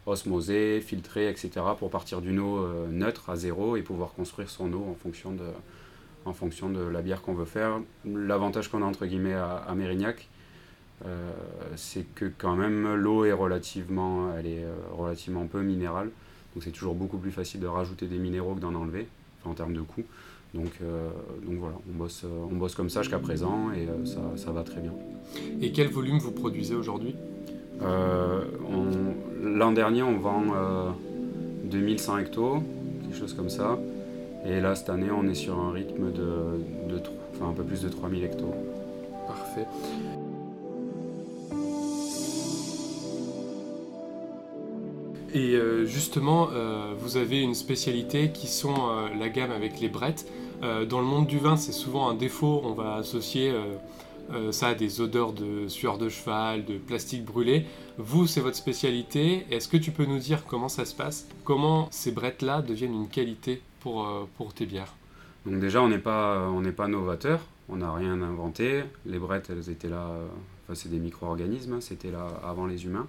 osmosée, 0.08 0.82
filtrée, 0.82 1.30
etc., 1.30 1.50
pour 1.78 1.92
partir 1.92 2.22
d'une 2.22 2.40
eau 2.40 2.58
euh, 2.58 2.88
neutre 2.90 3.30
à 3.30 3.36
zéro 3.36 3.76
et 3.76 3.82
pouvoir 3.82 4.14
construire 4.14 4.50
son 4.50 4.72
eau 4.74 4.86
en 4.90 4.96
fonction 4.96 5.32
de, 5.32 5.44
en 6.26 6.34
fonction 6.34 6.70
de 6.70 6.80
la 6.80 7.02
bière 7.02 7.22
qu'on 7.22 7.34
veut 7.34 7.46
faire. 7.46 7.82
L'avantage 8.06 8.70
qu'on 8.70 8.82
a 8.82 8.86
entre 8.86 9.06
guillemets 9.06 9.34
à, 9.34 9.74
Mérignac, 9.76 10.30
euh, 11.06 11.32
c'est 11.76 12.06
que 12.16 12.32
quand 12.38 12.56
même 12.56 12.96
l'eau 12.96 13.26
est 13.26 13.34
relativement, 13.34 14.34
elle 14.36 14.48
est 14.48 14.64
euh, 14.64 14.74
relativement 14.94 15.46
peu 15.46 15.62
minérale, 15.62 16.10
donc 16.56 16.64
c'est 16.64 16.72
toujours 16.72 16.96
beaucoup 16.96 17.18
plus 17.18 17.32
facile 17.32 17.60
de 17.60 17.68
rajouter 17.68 18.08
des 18.08 18.18
minéraux 18.18 18.56
que 18.56 18.62
d'en 18.62 18.76
enlever, 18.76 19.08
en 19.44 19.54
termes 19.54 19.74
de 19.74 19.82
coût. 19.82 20.04
Donc, 20.54 20.80
donc 21.46 21.60
voilà, 21.60 21.76
on 21.88 21.98
bosse, 21.98 22.24
on 22.50 22.56
bosse 22.56 22.74
comme 22.74 22.90
ça 22.90 23.02
jusqu'à 23.02 23.20
présent 23.20 23.70
et 23.74 23.86
ça, 24.08 24.22
ça 24.38 24.52
va 24.52 24.64
très 24.64 24.80
bien. 24.80 24.94
Et 25.62 25.74
quel 25.74 25.90
volume 25.90 26.20
vous 26.20 26.32
produisez 26.32 26.74
aujourd'hui? 26.74 27.16
L'an 27.82 29.72
dernier, 29.72 30.04
on 30.04 30.18
vend 30.18 30.44
euh, 30.56 30.90
2100 31.66 32.18
hectos, 32.20 32.64
quelque 33.02 33.18
chose 33.18 33.34
comme 33.34 33.50
ça. 33.50 33.80
Et 34.46 34.60
là, 34.60 34.76
cette 34.76 34.90
année, 34.90 35.10
on 35.12 35.28
est 35.28 35.36
sur 35.36 35.60
un 35.60 35.72
rythme 35.72 36.12
de, 36.12 37.02
enfin, 37.36 37.50
un 37.50 37.54
peu 37.54 37.64
plus 37.64 37.82
de 37.82 37.90
3000 37.90 38.24
hectos. 38.24 38.54
Parfait. 39.28 39.66
Et 45.34 45.56
euh, 45.56 45.86
justement, 45.86 46.50
euh, 46.54 46.94
vous 47.00 47.18
avez 47.18 47.42
une 47.42 47.54
spécialité 47.54 48.32
qui 48.32 48.48
sont 48.48 48.74
euh, 48.74 49.08
la 49.20 49.30
gamme 49.30 49.52
avec 49.52 49.80
les 49.80 49.90
brettes. 49.90 50.26
Euh, 50.64 50.86
dans 50.86 51.00
le 51.00 51.06
monde 51.06 51.28
du 51.28 51.38
vin, 51.38 51.58
c'est 51.58 51.74
souvent 51.74 52.10
un 52.10 52.16
défaut. 52.16 52.62
On 52.64 52.74
va 52.74 52.96
associer 52.96 53.54
euh, 54.32 54.52
ça 54.52 54.68
à 54.68 54.76
des 54.76 55.02
odeurs 55.02 55.34
de 55.34 55.68
sueur 55.68 55.98
de 55.98 56.10
cheval, 56.10 56.66
de 56.66 56.78
plastique 56.78 57.24
brûlé. 57.26 57.66
Vous, 57.98 58.28
c'est 58.28 58.42
votre 58.42 58.58
spécialité. 58.58 59.46
Est-ce 59.52 59.68
que 59.68 59.78
tu 59.78 59.92
peux 59.92 60.06
nous 60.06 60.20
dire 60.20 60.46
comment 60.46 60.70
ça 60.70 60.86
se 60.86 60.96
passe? 60.96 61.28
Comment 61.44 61.88
ces 61.92 62.12
brettes-là 62.12 62.62
deviennent 62.62 62.94
une 62.94 63.08
qualité 63.08 63.62
pour, 63.80 64.08
euh, 64.08 64.28
pour 64.38 64.54
tes 64.54 64.66
bières? 64.66 64.94
Donc 65.46 65.60
déjà, 65.60 65.82
on 65.82 65.88
n'est 65.88 65.98
pas, 65.98 66.50
on 66.50 66.62
n'est 66.62 66.72
pas 66.72 66.88
novateur, 66.88 67.40
on 67.70 67.78
n'a 67.78 67.94
rien 67.94 68.22
inventé. 68.22 68.84
Les 69.06 69.20
brettes, 69.20 69.50
elles 69.50 69.70
étaient 69.70 69.90
là, 69.90 70.10
euh, 70.10 70.28
enfin, 70.66 70.76
c'est 70.76 70.90
des 70.90 71.00
micro-organismes, 71.00 71.74
hein, 71.74 71.82
c'était 71.82 72.12
là 72.12 72.28
avant 72.44 72.66
les 72.66 72.86
humains. 72.86 73.08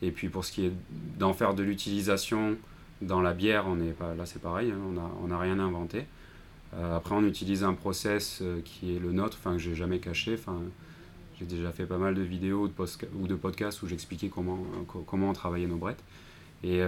Et 0.00 0.10
puis 0.10 0.28
pour 0.28 0.44
ce 0.44 0.52
qui 0.52 0.66
est 0.66 0.72
d'en 1.18 1.32
faire 1.32 1.54
de 1.54 1.62
l'utilisation 1.62 2.56
dans 3.00 3.20
la 3.20 3.32
bière, 3.32 3.64
on 3.68 3.80
est 3.80 3.92
pas, 3.92 4.14
là 4.14 4.26
c'est 4.26 4.40
pareil, 4.40 4.70
hein, 4.70 4.78
on 4.88 4.92
n'a 4.92 5.10
on 5.22 5.28
n'a 5.28 5.38
rien 5.38 5.58
inventé. 5.58 6.04
Euh, 6.74 6.96
après, 6.96 7.14
on 7.14 7.24
utilise 7.24 7.64
un 7.64 7.74
process 7.74 8.40
euh, 8.42 8.60
qui 8.64 8.96
est 8.96 8.98
le 8.98 9.12
nôtre, 9.12 9.36
enfin 9.38 9.52
que 9.54 9.58
j'ai 9.58 9.74
jamais 9.74 9.98
caché. 9.98 10.34
Enfin, 10.34 10.58
j'ai 11.38 11.46
déjà 11.46 11.72
fait 11.72 11.86
pas 11.86 11.98
mal 11.98 12.14
de 12.14 12.22
vidéos 12.22 12.68
de, 12.68 12.74
ou 13.18 13.26
de 13.26 13.34
podcasts 13.34 13.82
où 13.82 13.88
j'expliquais 13.88 14.28
comment, 14.28 14.58
euh, 14.74 14.84
co- 14.86 15.04
comment 15.06 15.30
on 15.30 15.32
travaillait 15.34 15.66
nos 15.66 15.76
brettes. 15.76 16.02
Et, 16.64 16.82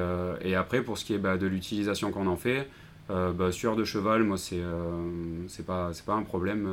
après, 0.55 0.83
pour 0.83 0.99
ce 0.99 1.05
qui 1.05 1.14
est 1.14 1.19
bah, 1.19 1.37
de 1.37 1.47
l'utilisation 1.47 2.12
qu'on 2.12 2.29
en 2.29 2.37
fait, 2.37 2.69
bah, 3.09 3.50
sueur 3.53 3.76
de 3.76 3.85
cheval, 3.85 4.23
moi, 4.23 4.38
c'est 4.38 4.61
euh, 4.61 5.49
pas, 5.67 5.91
pas 6.07 6.14
un 6.14 6.23
problème. 6.23 6.69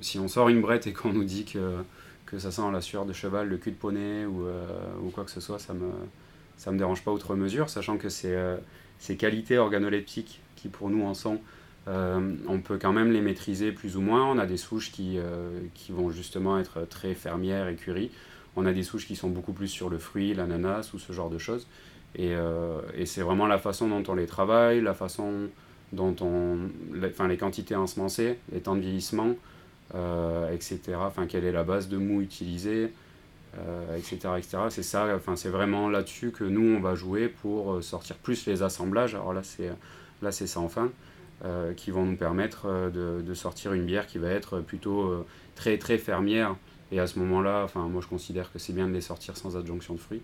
si 0.00 0.18
on 0.18 0.28
sort 0.28 0.48
une 0.48 0.60
brette 0.60 0.86
et 0.86 0.92
qu'on 0.92 1.12
nous 1.12 1.24
dit 1.24 1.44
que, 1.44 1.76
que 2.26 2.38
ça 2.38 2.50
sent 2.50 2.62
la 2.72 2.80
sueur 2.80 3.06
de 3.06 3.12
cheval, 3.12 3.48
le 3.48 3.56
cul 3.56 3.70
de 3.70 3.76
poney 3.76 4.26
ou, 4.26 4.46
ou 5.02 5.10
quoi 5.10 5.24
que 5.24 5.30
ce 5.30 5.40
soit, 5.40 5.58
ça 5.58 5.74
me, 5.74 5.90
ça 6.56 6.72
me 6.72 6.78
dérange 6.78 7.02
pas 7.04 7.12
outre 7.12 7.34
mesure, 7.34 7.68
sachant 7.68 7.96
que 7.96 8.08
euh, 8.24 8.56
ces 8.98 9.16
qualités 9.16 9.58
organoleptiques 9.58 10.40
pour 10.68 10.90
nous, 10.90 11.04
en 11.04 11.14
sont, 11.14 11.40
euh, 11.86 12.34
on 12.48 12.60
peut 12.60 12.78
quand 12.78 12.92
même 12.92 13.12
les 13.12 13.20
maîtriser 13.20 13.72
plus 13.72 13.96
ou 13.96 14.00
moins. 14.00 14.24
On 14.30 14.38
a 14.38 14.46
des 14.46 14.56
souches 14.56 14.90
qui, 14.90 15.18
euh, 15.18 15.60
qui 15.74 15.92
vont 15.92 16.10
justement 16.10 16.58
être 16.58 16.86
très 16.88 17.14
fermières, 17.14 17.68
écuries. 17.68 18.10
On 18.56 18.66
a 18.66 18.72
des 18.72 18.82
souches 18.82 19.06
qui 19.06 19.16
sont 19.16 19.28
beaucoup 19.28 19.52
plus 19.52 19.68
sur 19.68 19.90
le 19.90 19.98
fruit, 19.98 20.34
l'ananas 20.34 20.92
ou 20.94 20.98
ce 20.98 21.12
genre 21.12 21.30
de 21.30 21.38
choses. 21.38 21.66
Et, 22.16 22.34
euh, 22.34 22.80
et 22.94 23.06
c'est 23.06 23.22
vraiment 23.22 23.46
la 23.46 23.58
façon 23.58 23.88
dont 23.88 24.02
on 24.08 24.14
les 24.14 24.26
travaille, 24.26 24.80
la 24.80 24.94
façon 24.94 25.48
dont 25.92 26.14
on. 26.20 26.58
Enfin, 27.04 27.28
les 27.28 27.36
quantités 27.36 27.74
ensemencées, 27.74 28.38
les 28.52 28.60
temps 28.60 28.76
de 28.76 28.80
vieillissement, 28.80 29.34
etc. 30.52 30.80
Enfin, 30.96 31.26
quelle 31.26 31.44
est 31.44 31.52
la 31.52 31.64
base 31.64 31.88
de 31.88 31.98
mou 31.98 32.20
utilisée. 32.20 32.90
etc. 33.96 34.16
etc. 34.38 34.58
C'est 34.70 34.82
ça, 34.82 35.08
enfin, 35.14 35.36
c'est 35.36 35.48
vraiment 35.48 35.88
là-dessus 35.88 36.30
que 36.30 36.44
nous, 36.44 36.76
on 36.76 36.80
va 36.80 36.94
jouer 36.94 37.28
pour 37.28 37.82
sortir 37.82 38.16
plus 38.16 38.46
les 38.46 38.62
assemblages. 38.62 39.14
Alors 39.14 39.32
là, 39.32 39.42
c'est, 39.42 39.70
là, 40.22 40.32
c'est 40.32 40.46
ça 40.46 40.60
enfin, 40.60 40.90
qui 41.76 41.90
vont 41.90 42.06
nous 42.06 42.16
permettre 42.16 42.90
de, 42.90 43.20
de, 43.20 43.34
sortir 43.34 43.74
une 43.74 43.84
bière 43.84 44.06
qui 44.06 44.16
va 44.16 44.30
être 44.30 44.60
plutôt 44.60 45.26
très, 45.54 45.76
très 45.76 45.98
fermière. 45.98 46.56
Et 46.90 47.00
à 47.00 47.06
ce 47.06 47.18
moment-là, 47.18 47.62
enfin, 47.64 47.80
moi, 47.88 48.00
je 48.00 48.08
considère 48.08 48.50
que 48.50 48.58
c'est 48.58 48.72
bien 48.72 48.88
de 48.88 48.92
les 48.94 49.02
sortir 49.02 49.36
sans 49.36 49.56
adjonction 49.56 49.94
de 49.94 50.00
fruits. 50.00 50.22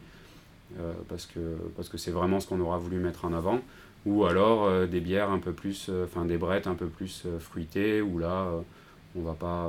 parce 1.08 1.26
que 1.26 1.40
parce 1.76 1.90
que 1.90 1.98
c'est 1.98 2.10
vraiment 2.10 2.40
ce 2.40 2.46
qu'on 2.46 2.60
aura 2.60 2.78
voulu 2.78 2.98
mettre 2.98 3.26
en 3.26 3.34
avant 3.34 3.60
ou 4.06 4.24
alors 4.24 4.86
des 4.86 5.00
bières 5.00 5.30
un 5.30 5.40
peu 5.40 5.52
plus 5.52 5.90
enfin 6.04 6.24
des 6.24 6.38
brettes 6.38 6.66
un 6.66 6.74
peu 6.74 6.86
plus 6.86 7.26
fruitées 7.38 8.00
où 8.00 8.18
là 8.18 8.46
on 9.14 9.20
va 9.20 9.34
pas 9.34 9.68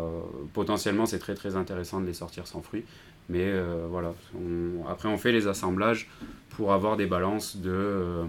potentiellement 0.53 1.05
c'est 1.05 1.19
très 1.19 1.35
très 1.35 1.57
intéressant 1.57 1.99
de 1.99 2.05
les 2.05 2.13
sortir 2.13 2.47
sans 2.47 2.61
fruits 2.61 2.85
mais 3.31 3.45
euh, 3.45 3.85
voilà, 3.89 4.13
après 4.89 5.07
on 5.07 5.17
fait 5.17 5.31
les 5.31 5.47
assemblages 5.47 6.09
pour 6.49 6.73
avoir 6.73 6.97
des 6.97 7.05
balances 7.05 7.57
de, 7.57 7.71
euh, 7.71 8.23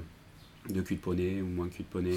de 0.69 0.81
cul 0.81 0.97
de 0.97 1.01
poney 1.01 1.43
ou 1.43 1.47
moins 1.47 1.69
cul 1.69 1.83
de 1.83 1.89
poney, 1.89 2.17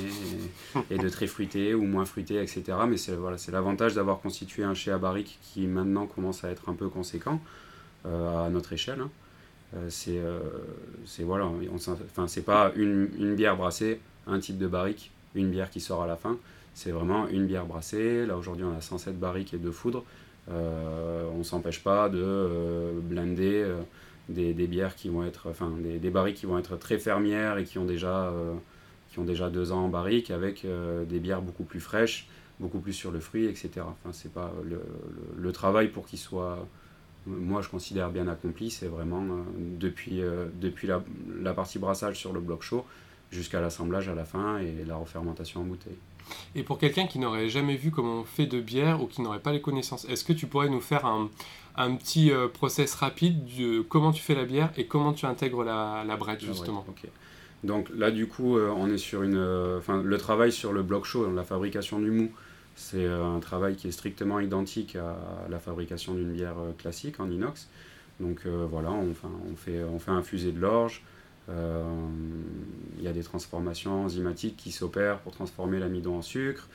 et, 0.92 0.98
de 0.98 1.10
très 1.10 1.28
fruité 1.28 1.74
ou 1.74 1.84
moins 1.84 2.06
fruité, 2.06 2.42
etc. 2.42 2.64
Mais 2.88 2.98
c'est 2.98 3.16
voilà, 3.16 3.38
l'avantage 3.52 3.96
d'avoir 3.96 4.20
constitué 4.20 4.64
un 4.64 4.74
chai 4.74 4.92
à 4.92 4.98
barrique 4.98 5.40
qui 5.42 5.68
maintenant 5.68 6.06
commence 6.06 6.44
à 6.44 6.52
être 6.52 6.70
un 6.70 6.74
peu 6.74 6.90
conséquent 6.90 7.42
euh, 8.06 8.46
à 8.46 8.50
notre 8.50 8.74
échelle. 8.74 9.02
Hein. 9.02 9.10
c'est 9.90 10.20
voilà, 11.24 11.50
enfin, 11.74 12.28
pas 12.46 12.72
une, 12.76 13.10
une, 13.18 13.36
bière 13.36 13.58
brassée, 13.58 14.00
un 14.28 14.40
type 14.40 14.58
de 14.58 14.68
barrique, 14.68 15.12
une 15.34 15.50
bière 15.50 15.70
qui 15.70 15.80
sort 15.80 16.04
à 16.04 16.08
la 16.08 16.16
fin. 16.16 16.38
C'est 16.76 16.92
vraiment 16.92 17.28
une 17.30 17.48
bière 17.48 17.66
brassée. 17.66 18.26
Là 18.26 18.38
aujourd'hui 18.38 18.66
on 18.66 18.76
a 18.78 18.82
107 18.82 19.20
barriques 19.20 19.54
et 19.54 19.58
deux 19.58 19.72
foudres. 19.72 20.04
Euh, 20.52 21.28
on 21.36 21.44
s'empêche 21.44 21.82
pas 21.82 22.10
de 22.10 22.22
euh, 22.22 22.92
euh, 24.30 24.54
des, 24.54 24.68
bières 24.68 24.96
qui 24.96 25.10
vont 25.10 25.24
être, 25.24 25.50
enfin 25.50 25.72
des, 25.82 25.98
des, 26.00 26.10
barriques 26.10 26.38
qui 26.38 26.46
vont 26.46 26.58
être 26.58 26.78
très 26.78 26.98
fermières 26.98 27.58
et 27.58 27.64
qui 27.64 27.78
ont 27.78 27.86
déjà, 27.86 28.34
qui 29.10 29.20
ont 29.20 29.26
déjà 29.26 29.50
deux 29.50 29.72
ans 29.72 29.86
en 29.86 29.90
barrique 29.90 30.32
avec 30.32 30.66
des 31.10 31.20
bières 31.20 31.42
beaucoup 31.42 31.64
plus 31.64 31.80
fraîches, 31.80 32.28
beaucoup 32.60 32.80
plus 32.80 32.94
sur 32.94 33.12
le 33.12 33.20
fruit, 33.20 33.46
etc. 33.46 33.70
Enfin, 33.80 34.12
c'est 34.12 34.34
pas 34.34 34.54
le, 34.64 35.52
travail 35.52 35.90
pour 35.90 36.06
qu'il 36.06 36.20
soit, 36.20 36.68
moi 37.26 37.62
je 37.62 37.70
considère 37.70 38.10
bien 38.10 38.28
accompli, 38.28 38.72
c'est 38.72 38.88
vraiment 38.88 39.24
depuis, 39.58 40.22
depuis 40.60 40.88
la, 40.88 41.04
la, 41.42 41.54
partie 41.54 41.80
brassage 41.80 42.18
sur 42.18 42.34
le 42.34 42.40
bloc 42.40 42.62
chaud 42.62 42.86
jusqu'à 43.32 43.62
l'assemblage 43.62 44.10
à 44.10 44.16
la 44.16 44.26
fin 44.26 44.58
et 44.58 44.86
la 44.86 44.96
refermentation 44.96 45.62
en 45.62 45.64
bouteille. 45.64 45.98
Et 46.56 46.64
pour 46.64 46.78
quelqu'un 46.78 47.08
qui 47.08 47.20
n'aurait 47.20 47.50
jamais 47.50 47.76
vu 47.76 47.92
comment 47.92 48.22
on 48.22 48.24
fait 48.24 48.46
de 48.46 48.60
bière 48.60 49.02
ou 49.02 49.08
qui 49.08 49.22
n'aurait 49.22 49.40
pas 49.40 49.52
les 49.52 49.62
connaissances, 49.62 50.06
est-ce 50.06 50.24
que 50.24 50.34
tu 50.34 50.48
pourrais 50.48 50.70
nous 50.70 50.82
faire 50.82 51.06
un, 51.06 51.30
un 51.78 51.96
petit 51.96 52.32
euh, 52.32 52.48
process 52.48 52.96
rapide 52.96 53.46
de 53.58 53.82
comment 53.82 54.12
tu 54.12 54.22
fais 54.22 54.36
la 54.36 54.46
bière 54.46 54.72
et 54.78 54.88
comment 54.88 55.14
tu 55.14 55.26
intègres 55.26 55.64
la, 55.64 56.04
la 56.08 56.16
brette 56.18 56.42
justement 56.42 56.86
Donc 57.64 57.90
là 57.96 58.12
du 58.12 58.28
coup 58.28 58.58
euh, 58.58 58.72
on 58.76 58.90
est 58.92 58.98
sur 58.98 59.24
une, 59.24 59.38
euh, 59.38 59.80
le 60.04 60.18
travail 60.18 60.52
sur 60.52 60.74
le 60.74 60.84
bloc 60.84 61.06
chaud, 61.06 61.30
la 61.34 61.44
fabrication 61.44 62.00
du 62.00 62.12
mou, 62.12 62.32
c'est 62.76 63.06
un 63.06 63.40
travail 63.40 63.76
qui 63.76 63.88
est 63.88 63.92
strictement 63.92 64.40
identique 64.40 64.96
à 64.96 65.18
la 65.50 65.60
fabrication 65.60 66.14
d'une 66.14 66.34
bière 66.34 66.56
classique 66.78 67.20
en 67.20 67.30
inox. 67.30 67.70
Donc 68.20 68.46
voilà, 68.46 68.92
on, 68.92 69.14
on, 69.52 69.56
fait, 69.56 69.84
on 69.84 69.98
fait 69.98 70.12
infuser 70.12 70.52
de 70.52 70.60
l'orge, 70.60 71.02
il 71.48 73.04
y 73.04 73.08
a 73.08 73.14
des 73.14 73.24
transformations 73.24 74.04
enzymatiques 74.04 74.58
qui 74.58 74.74
s'opèrent 74.74 75.20
pour 75.20 75.32
transformer 75.32 75.80
l'amidon 75.80 76.18
en 76.18 76.22
sucre. 76.22 76.68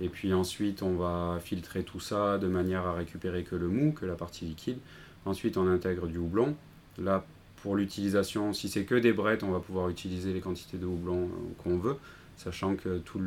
Et 0.00 0.08
puis 0.08 0.34
ensuite, 0.34 0.82
on 0.82 0.96
va 0.96 1.38
filtrer 1.40 1.84
tout 1.84 2.00
ça 2.00 2.38
de 2.38 2.48
manière 2.48 2.86
à 2.86 2.94
récupérer 2.94 3.44
que 3.44 3.54
le 3.54 3.68
mou, 3.68 3.92
que 3.92 4.06
la 4.06 4.14
partie 4.14 4.44
liquide. 4.44 4.78
Ensuite, 5.24 5.56
on 5.56 5.68
intègre 5.68 6.06
du 6.06 6.18
houblon. 6.18 6.56
Là, 6.98 7.24
pour 7.62 7.76
l'utilisation, 7.76 8.52
si 8.52 8.68
c'est 8.68 8.84
que 8.84 8.94
des 8.94 9.12
brettes, 9.12 9.42
on 9.42 9.50
va 9.50 9.60
pouvoir 9.60 9.88
utiliser 9.88 10.32
les 10.32 10.40
quantités 10.40 10.76
de 10.76 10.84
houblon 10.84 11.22
euh, 11.22 11.62
qu'on 11.62 11.78
veut, 11.78 11.96
sachant 12.36 12.76
que 12.76 12.98
tout 12.98 13.20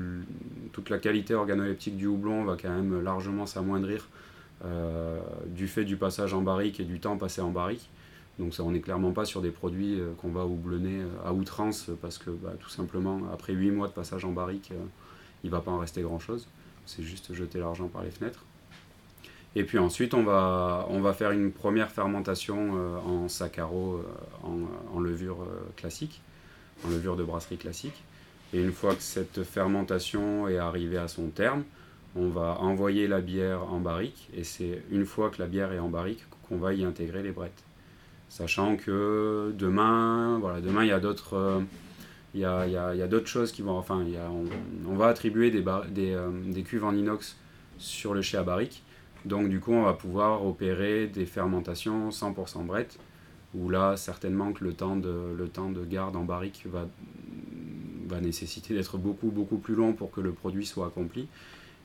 toute 0.74 0.90
la 0.90 1.00
qualité 1.00 1.34
organoleptique 1.34 1.98
du 1.98 2.06
houblon 2.06 2.44
va 2.44 2.56
quand 2.56 2.70
même 2.70 3.02
largement 3.02 3.48
s'amoindrir 3.48 4.08
euh, 4.64 5.20
du 5.48 5.68
fait 5.68 5.86
du 5.86 5.98
passage 5.98 6.34
en 6.36 6.42
barrique 6.42 6.80
et 6.80 6.84
du 6.84 7.00
temps 7.00 7.18
passé 7.18 7.42
en 7.42 7.50
barrique. 7.50 7.90
Donc 8.38 8.54
ça, 8.54 8.64
on 8.64 8.72
n'est 8.72 8.82
clairement 8.82 9.12
pas 9.12 9.26
sur 9.26 9.42
des 9.42 9.50
produits 9.50 10.00
euh, 10.00 10.14
qu'on 10.22 10.30
va 10.30 10.46
houblonner 10.46 11.02
à 11.26 11.34
outrance 11.34 11.90
parce 12.02 12.20
que 12.20 12.30
bah, 12.30 12.54
tout 12.60 12.70
simplement, 12.70 13.22
après 13.34 13.54
8 13.54 13.72
mois 13.72 13.88
de 13.88 13.94
passage 13.94 14.24
en 14.24 14.34
barrique, 14.34 14.72
il 15.44 15.50
ne 15.50 15.56
va 15.56 15.62
pas 15.62 15.72
en 15.72 15.80
rester 15.80 16.02
grand-chose. 16.02 16.48
C'est 16.88 17.04
juste 17.04 17.34
jeter 17.34 17.60
l'argent 17.60 17.88
par 17.88 18.04
les 18.04 18.10
fenêtres. 18.10 18.44
Et 19.56 19.64
puis 19.64 19.78
ensuite, 19.78 20.14
on 20.14 20.24
va, 20.24 21.14
faire 21.14 21.32
une 21.32 21.52
première 21.52 21.92
fermentation 21.92 22.74
en 23.06 23.28
saccaro, 23.28 24.04
en, 24.44 25.00
levure 25.00 25.38
classique, 25.76 26.22
en 26.86 26.90
levure 26.90 27.16
de 27.16 27.24
brasserie 27.24 27.58
classique. 27.58 28.04
Et 28.54 28.62
une 28.62 28.72
fois 28.72 28.94
que 28.94 29.02
cette 29.02 29.44
fermentation 29.44 30.48
est 30.48 30.58
arrivée 30.58 30.98
à 30.98 31.08
son 31.08 31.30
terme, 31.30 31.64
on 32.16 32.30
va 32.30 32.58
envoyer 32.60 33.08
la 33.08 33.20
bière 33.20 33.64
en 33.72 33.80
barrique. 33.80 34.30
Et 34.36 34.44
c'est 34.44 34.84
une 34.92 35.06
fois 35.06 35.30
que 35.32 35.42
la 35.42 35.48
bière 35.48 35.72
est 35.74 35.80
en 35.80 35.90
barrique 35.90 36.24
qu'on 36.48 36.58
va 36.58 36.74
y 36.74 36.84
intégrer 36.84 37.24
les 37.24 37.32
brettes 37.32 37.64
sachant 38.30 38.76
que 38.76 39.54
demain, 39.58 40.38
voilà, 40.40 40.62
demain 40.62 40.84
il 40.84 40.90
y 40.90 40.92
a 40.92 41.00
d'autres, 41.00 41.36
euh, 41.36 41.60
il 42.38 42.72
y 42.72 42.78
a, 42.78 43.08
d'autres 43.08 43.28
choses 43.28 43.52
qui 43.52 43.62
vont, 43.62 43.78
enfin, 43.78 44.06
on, 44.88 44.96
va 44.96 45.08
attribuer 45.08 45.52
euh, 45.56 46.30
des, 46.46 46.64
cuves 46.64 46.84
en 46.84 46.94
inox 46.94 47.38
sur 47.78 48.14
le 48.14 48.22
chai 48.22 48.38
à 48.38 48.44
barrique, 48.44 48.84
donc 49.26 49.50
du 49.50 49.60
coup 49.60 49.74
on 49.74 49.84
va 49.84 49.94
pouvoir 49.94 50.46
opérer 50.46 51.08
des 51.08 51.26
fermentations 51.26 52.10
100% 52.10 52.66
brett, 52.66 53.00
où 53.56 53.70
là 53.70 53.98
certainement 53.98 54.52
que 54.54 54.64
le 54.64 54.74
temps 54.74 54.96
de, 54.96 55.34
le 55.38 55.48
temps 55.48 55.70
de 55.70 55.84
garde 55.84 56.16
en 56.16 56.24
barrique 56.24 56.66
va, 56.66 56.88
va 58.08 58.22
nécessiter 58.22 58.74
d'être 58.74 58.98
beaucoup 58.98 59.30
beaucoup 59.30 59.58
plus 59.58 59.76
long 59.76 59.94
pour 59.94 60.12
que 60.12 60.22
le 60.22 60.32
produit 60.32 60.66
soit 60.66 60.88
accompli. 60.88 61.28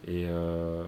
Et, 0.08 0.26
euh, 0.26 0.82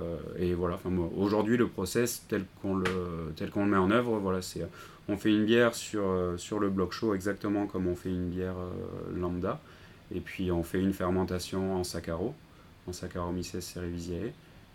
voilà, 0.56 0.78
aujourd'hui 1.16 1.56
le 1.56 1.68
process 1.68 2.24
tel 2.28 2.44
qu'on 2.60 2.74
le, 2.74 3.32
tel 3.36 3.50
qu'on 3.50 3.64
le 3.64 3.70
met 3.70 3.76
en 3.76 3.90
œuvre, 3.92 4.18
voilà, 4.18 4.42
c'est 4.42 4.66
on 5.08 5.16
fait 5.16 5.30
une 5.30 5.44
bière 5.44 5.74
sur, 5.74 6.04
euh, 6.04 6.36
sur 6.36 6.58
le 6.58 6.70
bloc 6.70 6.92
chaud 6.92 7.14
exactement 7.14 7.66
comme 7.66 7.86
on 7.86 7.94
fait 7.94 8.08
une 8.08 8.28
bière 8.28 8.56
euh, 8.56 9.18
lambda. 9.18 9.60
Et 10.14 10.20
puis 10.20 10.50
on 10.50 10.62
fait 10.62 10.80
une 10.80 10.92
fermentation 10.92 11.76
en 11.76 11.84
saccaro, 11.84 12.34
en 12.86 12.92
Saccharomyces 12.92 13.58
cerevisiae. 13.60 14.32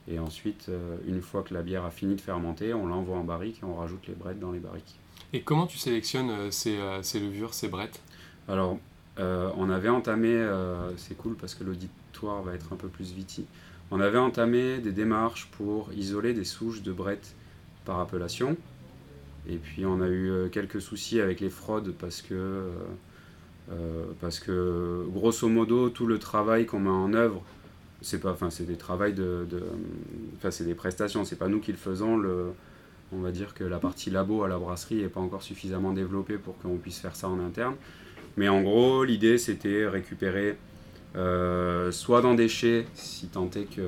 Et 0.07 0.19
ensuite, 0.19 0.67
euh, 0.69 0.97
une 1.07 1.21
fois 1.21 1.43
que 1.43 1.53
la 1.53 1.61
bière 1.61 1.85
a 1.85 1.91
fini 1.91 2.15
de 2.15 2.21
fermenter, 2.21 2.73
on 2.73 2.87
l'envoie 2.87 3.17
en 3.17 3.23
barrique 3.23 3.59
et 3.61 3.65
on 3.65 3.75
rajoute 3.75 4.07
les 4.07 4.15
brettes 4.15 4.39
dans 4.39 4.51
les 4.51 4.59
barriques. 4.59 4.99
Et 5.33 5.41
comment 5.41 5.67
tu 5.67 5.77
sélectionnes 5.77 6.51
ces, 6.51 6.79
ces 7.03 7.19
levures, 7.19 7.53
ces 7.53 7.67
brettes? 7.67 8.01
Alors, 8.47 8.79
on 9.19 9.69
avait 9.69 9.89
entamé, 9.89 10.43
c'est 10.97 11.15
cool 11.15 11.35
parce 11.35 11.53
que 11.53 11.63
l'auditoire 11.63 12.41
va 12.41 12.55
être 12.55 12.73
un 12.73 12.77
peu 12.77 12.87
plus 12.87 13.13
viti, 13.13 13.45
on 13.91 13.99
avait 13.99 14.17
entamé 14.17 14.79
des 14.79 14.91
démarches 14.91 15.47
pour 15.51 15.93
isoler 15.93 16.33
des 16.33 16.45
souches 16.45 16.81
de 16.81 16.91
brettes 16.91 17.35
par 17.85 17.99
appellation. 17.99 18.57
Et 19.47 19.57
puis 19.57 19.85
on 19.85 20.01
a 20.01 20.07
eu 20.07 20.29
euh, 20.29 20.47
quelques 20.49 20.81
soucis 20.81 21.21
avec 21.21 21.39
les 21.39 21.49
fraudes 21.49 21.93
parce 21.99 22.21
que, 22.21 22.33
euh, 22.33 22.69
euh, 23.71 24.05
parce 24.19 24.39
que 24.39 25.05
grosso 25.09 25.47
modo, 25.47 25.89
tout 25.89 26.05
le 26.05 26.19
travail 26.19 26.65
qu'on 26.65 26.79
met 26.79 26.89
en 26.89 27.13
œuvre, 27.13 27.43
c'est 28.01 28.65
des 28.65 28.77
travails 28.77 29.13
de, 29.13 29.45
enfin 30.37 30.51
c'est 30.51 30.63
des 30.63 30.75
prestations, 30.75 31.25
c'est 31.25 31.35
pas 31.35 31.49
nous 31.49 31.59
qui 31.59 31.71
le 31.71 31.77
faisons. 31.77 32.17
Le, 32.17 32.51
on 33.11 33.19
va 33.19 33.31
dire 33.31 33.53
que 33.53 33.63
la 33.63 33.79
partie 33.79 34.09
labo 34.09 34.43
à 34.43 34.47
la 34.47 34.57
brasserie 34.57 35.01
n'est 35.01 35.09
pas 35.09 35.19
encore 35.19 35.41
suffisamment 35.41 35.91
développée 35.91 36.37
pour 36.37 36.57
qu'on 36.59 36.77
puisse 36.77 36.99
faire 36.99 37.15
ça 37.15 37.27
en 37.27 37.39
interne. 37.39 37.75
Mais 38.37 38.47
en 38.47 38.61
gros, 38.61 39.03
l'idée 39.03 39.37
c'était 39.37 39.87
récupérer 39.87 40.57
soit 41.91 42.21
dans 42.21 42.35
des 42.35 42.47
chais, 42.47 42.85
si 42.93 43.27
tant 43.27 43.49
est 43.49 43.65
que 43.65 43.81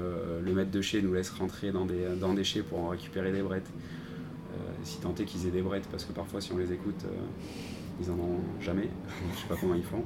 le 0.43 0.53
maître 0.53 0.71
de 0.71 0.81
chais 0.81 1.01
nous 1.01 1.13
laisse 1.13 1.29
rentrer 1.29 1.71
dans 1.71 1.85
des, 1.85 2.03
dans 2.19 2.33
des 2.33 2.43
chais 2.43 2.63
pour 2.63 2.79
en 2.79 2.89
récupérer 2.89 3.31
des 3.31 3.41
brettes, 3.41 3.69
si 4.83 4.99
tant 4.99 5.13
est 5.15 5.25
qu'ils 5.25 5.47
aient 5.47 5.51
des 5.51 5.61
brettes, 5.61 5.87
parce 5.89 6.05
que 6.05 6.13
parfois 6.13 6.41
si 6.41 6.51
on 6.51 6.57
les 6.57 6.71
écoute, 6.71 7.05
euh, 7.05 7.15
ils 8.01 8.09
en 8.09 8.15
ont 8.15 8.39
jamais, 8.59 8.89
je 9.35 9.41
sais 9.41 9.47
pas 9.47 9.55
comment 9.59 9.75
ils 9.75 9.83
font. 9.83 10.03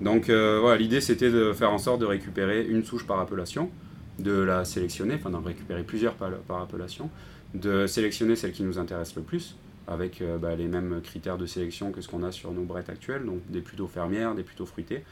Donc 0.00 0.28
euh, 0.28 0.58
voilà, 0.60 0.78
l'idée 0.78 1.00
c'était 1.00 1.30
de 1.30 1.52
faire 1.52 1.72
en 1.72 1.78
sorte 1.78 2.00
de 2.00 2.06
récupérer 2.06 2.66
une 2.66 2.84
souche 2.84 3.06
par 3.06 3.20
appellation, 3.20 3.70
de 4.18 4.32
la 4.32 4.64
sélectionner, 4.64 5.14
enfin 5.14 5.30
d'en 5.30 5.40
récupérer 5.40 5.82
plusieurs 5.82 6.14
par, 6.14 6.60
appellation, 6.60 7.10
de 7.54 7.86
sélectionner 7.86 8.36
celle 8.36 8.52
qui 8.52 8.62
nous 8.62 8.78
intéresse 8.78 9.16
le 9.16 9.22
plus, 9.22 9.56
avec 9.86 10.20
euh, 10.20 10.38
bah, 10.38 10.54
les 10.54 10.68
mêmes 10.68 11.00
critères 11.02 11.38
de 11.38 11.46
sélection 11.46 11.90
que 11.92 12.00
ce 12.00 12.08
qu'on 12.08 12.22
a 12.22 12.32
sur 12.32 12.52
nos 12.52 12.62
brettes 12.62 12.90
actuelles, 12.90 13.24
donc 13.24 13.40
des 13.50 13.60
plutôt 13.60 13.86
fermières, 13.86 14.34
des 14.34 14.42
plutôt 14.42 14.66
fruitées, 14.66 15.02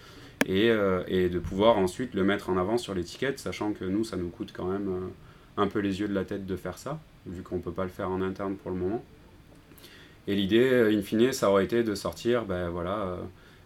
et 0.46 0.70
de 0.70 1.38
pouvoir 1.38 1.76
ensuite 1.76 2.14
le 2.14 2.24
mettre 2.24 2.48
en 2.48 2.56
avant 2.56 2.78
sur 2.78 2.94
l'étiquette, 2.94 3.38
sachant 3.38 3.72
que 3.74 3.84
nous, 3.84 4.04
ça 4.04 4.16
nous 4.16 4.30
coûte 4.30 4.54
quand 4.56 4.64
même 4.64 5.10
un 5.58 5.66
peu 5.66 5.80
les 5.80 6.00
yeux 6.00 6.08
de 6.08 6.14
la 6.14 6.24
tête 6.24 6.46
de 6.46 6.56
faire 6.56 6.78
ça, 6.78 6.98
vu 7.26 7.42
qu'on 7.42 7.56
ne 7.56 7.60
peut 7.62 7.72
pas 7.72 7.84
le 7.84 7.90
faire 7.90 8.10
en 8.10 8.20
interne 8.22 8.56
pour 8.56 8.70
le 8.70 8.76
moment. 8.78 9.02
Et 10.26 10.34
l'idée, 10.34 10.70
euh, 10.70 10.96
in 10.96 11.02
fine, 11.02 11.32
ça 11.32 11.50
aurait 11.50 11.64
été 11.64 11.82
de 11.82 11.94
sortir 11.94 12.44
ben, 12.44 12.68
voilà, 12.68 12.98
euh, 12.98 13.16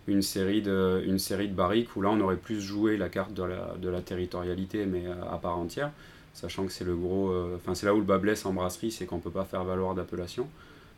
une, 0.06 0.22
série 0.22 0.62
de, 0.62 1.02
une 1.06 1.18
série 1.18 1.48
de 1.48 1.54
barriques 1.54 1.94
où 1.96 2.02
là 2.02 2.10
on 2.10 2.20
aurait 2.20 2.36
plus 2.36 2.60
joué 2.60 2.96
la 2.96 3.08
carte 3.08 3.34
de 3.34 3.42
la, 3.42 3.74
de 3.80 3.88
la 3.88 4.00
territorialité, 4.00 4.86
mais 4.86 5.06
euh, 5.06 5.14
à 5.32 5.38
part 5.38 5.58
entière, 5.58 5.90
sachant 6.32 6.64
que 6.66 6.72
c'est 6.72 6.84
le 6.84 6.94
gros. 6.96 7.32
Enfin, 7.56 7.74
c'est 7.74 7.86
là 7.86 7.94
où 7.94 7.98
le 7.98 8.04
bas 8.04 8.18
blesse 8.18 8.46
en 8.46 8.52
brasserie, 8.52 8.90
c'est 8.92 9.06
qu'on 9.06 9.16
ne 9.16 9.20
peut 9.22 9.30
pas 9.30 9.44
faire 9.44 9.64
valoir 9.64 9.94
d'appellation. 9.94 10.48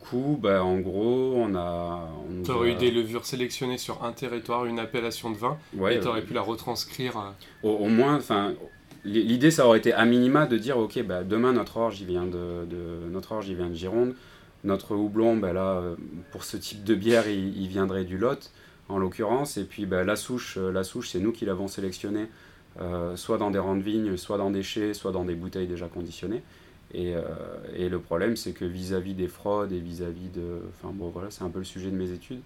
coup, 0.01 0.39
bah, 0.41 0.63
en 0.63 0.79
gros, 0.79 1.35
on 1.37 1.55
a. 1.57 2.09
Tu 2.45 2.51
aurais 2.53 2.69
a- 2.71 2.73
eu 2.73 2.75
des 2.77 2.91
levures 2.91 3.27
sélectionnées 3.27 3.79
sur 3.79 4.05
un 4.05 4.13
territoire, 4.13 4.65
une 4.67 4.79
appellation 4.79 5.31
de 5.31 5.37
vin, 5.37 5.59
Ouais, 5.75 5.97
et 5.97 6.01
tu 6.01 6.07
aurais 6.07 6.21
euh, 6.21 6.25
pu 6.25 6.35
la 6.35 6.43
retranscrire. 6.43 7.35
au, 7.63 7.71
au 7.71 7.89
moins, 7.89 8.17
enfin, 8.17 8.55
l'idée 9.07 9.51
ça 9.51 9.67
aurait 9.67 9.79
été 9.79 9.93
à 9.93 10.05
minima 10.05 10.47
de 10.47 10.59
dire 10.59 10.79
ok, 10.79 11.03
bah, 11.05 11.25
demain 11.25 11.53
notre 11.53 11.77
orge 11.77 12.01
il 12.01 12.07
vient 12.07 12.27
de, 12.27 12.67
notre 13.11 13.33
orge 13.33 13.49
il 13.49 13.57
vient 13.57 13.69
de 13.69 13.75
Gironde, 13.75 14.15
notre 14.65 14.95
houblon, 14.97 15.37
bah, 15.37 15.53
là 15.53 15.79
euh, 15.79 15.97
pour 16.33 16.45
ce 16.45 16.57
type 16.57 16.85
de 16.85 16.95
bière 16.95 17.29
il, 17.29 17.69
viendrait 17.69 18.05
du 18.05 18.19
Lot 18.19 18.53
en 18.89 18.99
l'occurrence, 18.99 19.57
et 19.57 19.65
puis 19.65 19.87
bah, 19.87 20.05
la 20.05 20.17
souche, 20.17 20.59
euh, 20.59 20.73
la 20.73 20.85
souche 20.85 21.11
c'est 21.11 21.21
nous 21.21 21.33
qui 21.33 21.45
l'avons 21.45 21.69
sélectionnée, 21.69 22.27
euh, 22.81 23.17
soit 23.17 23.39
dans 23.39 23.51
des 23.51 23.59
rangs 23.59 23.77
de 23.77 23.83
vignes, 23.83 24.17
soit 24.17 24.39
dans 24.39 24.51
des 24.51 24.63
chais, 24.63 24.93
soit 24.93 25.13
dans 25.13 25.25
des 25.25 25.35
bouteilles 25.35 25.69
déjà 25.69 25.89
conditionnées. 25.89 26.43
Et, 26.95 27.15
le 27.89 27.99
problème, 27.99 28.37
c'est 28.37 28.53
que 28.53 28.65
vis-à-vis 28.65 29.13
des 29.13 29.27
fraudes 29.27 29.73
et 29.73 29.81
vis-à-vis 29.81 30.29
de. 30.29 30.61
Enfin 30.71 30.95
bon, 30.95 31.11
voilà, 31.11 31.31
c'est 31.31 31.43
un 31.43 31.51
peu 31.51 31.59
le 31.59 31.65
sujet 31.65 31.91
de 31.91 31.97
mes 31.97 32.13
études, 32.13 32.41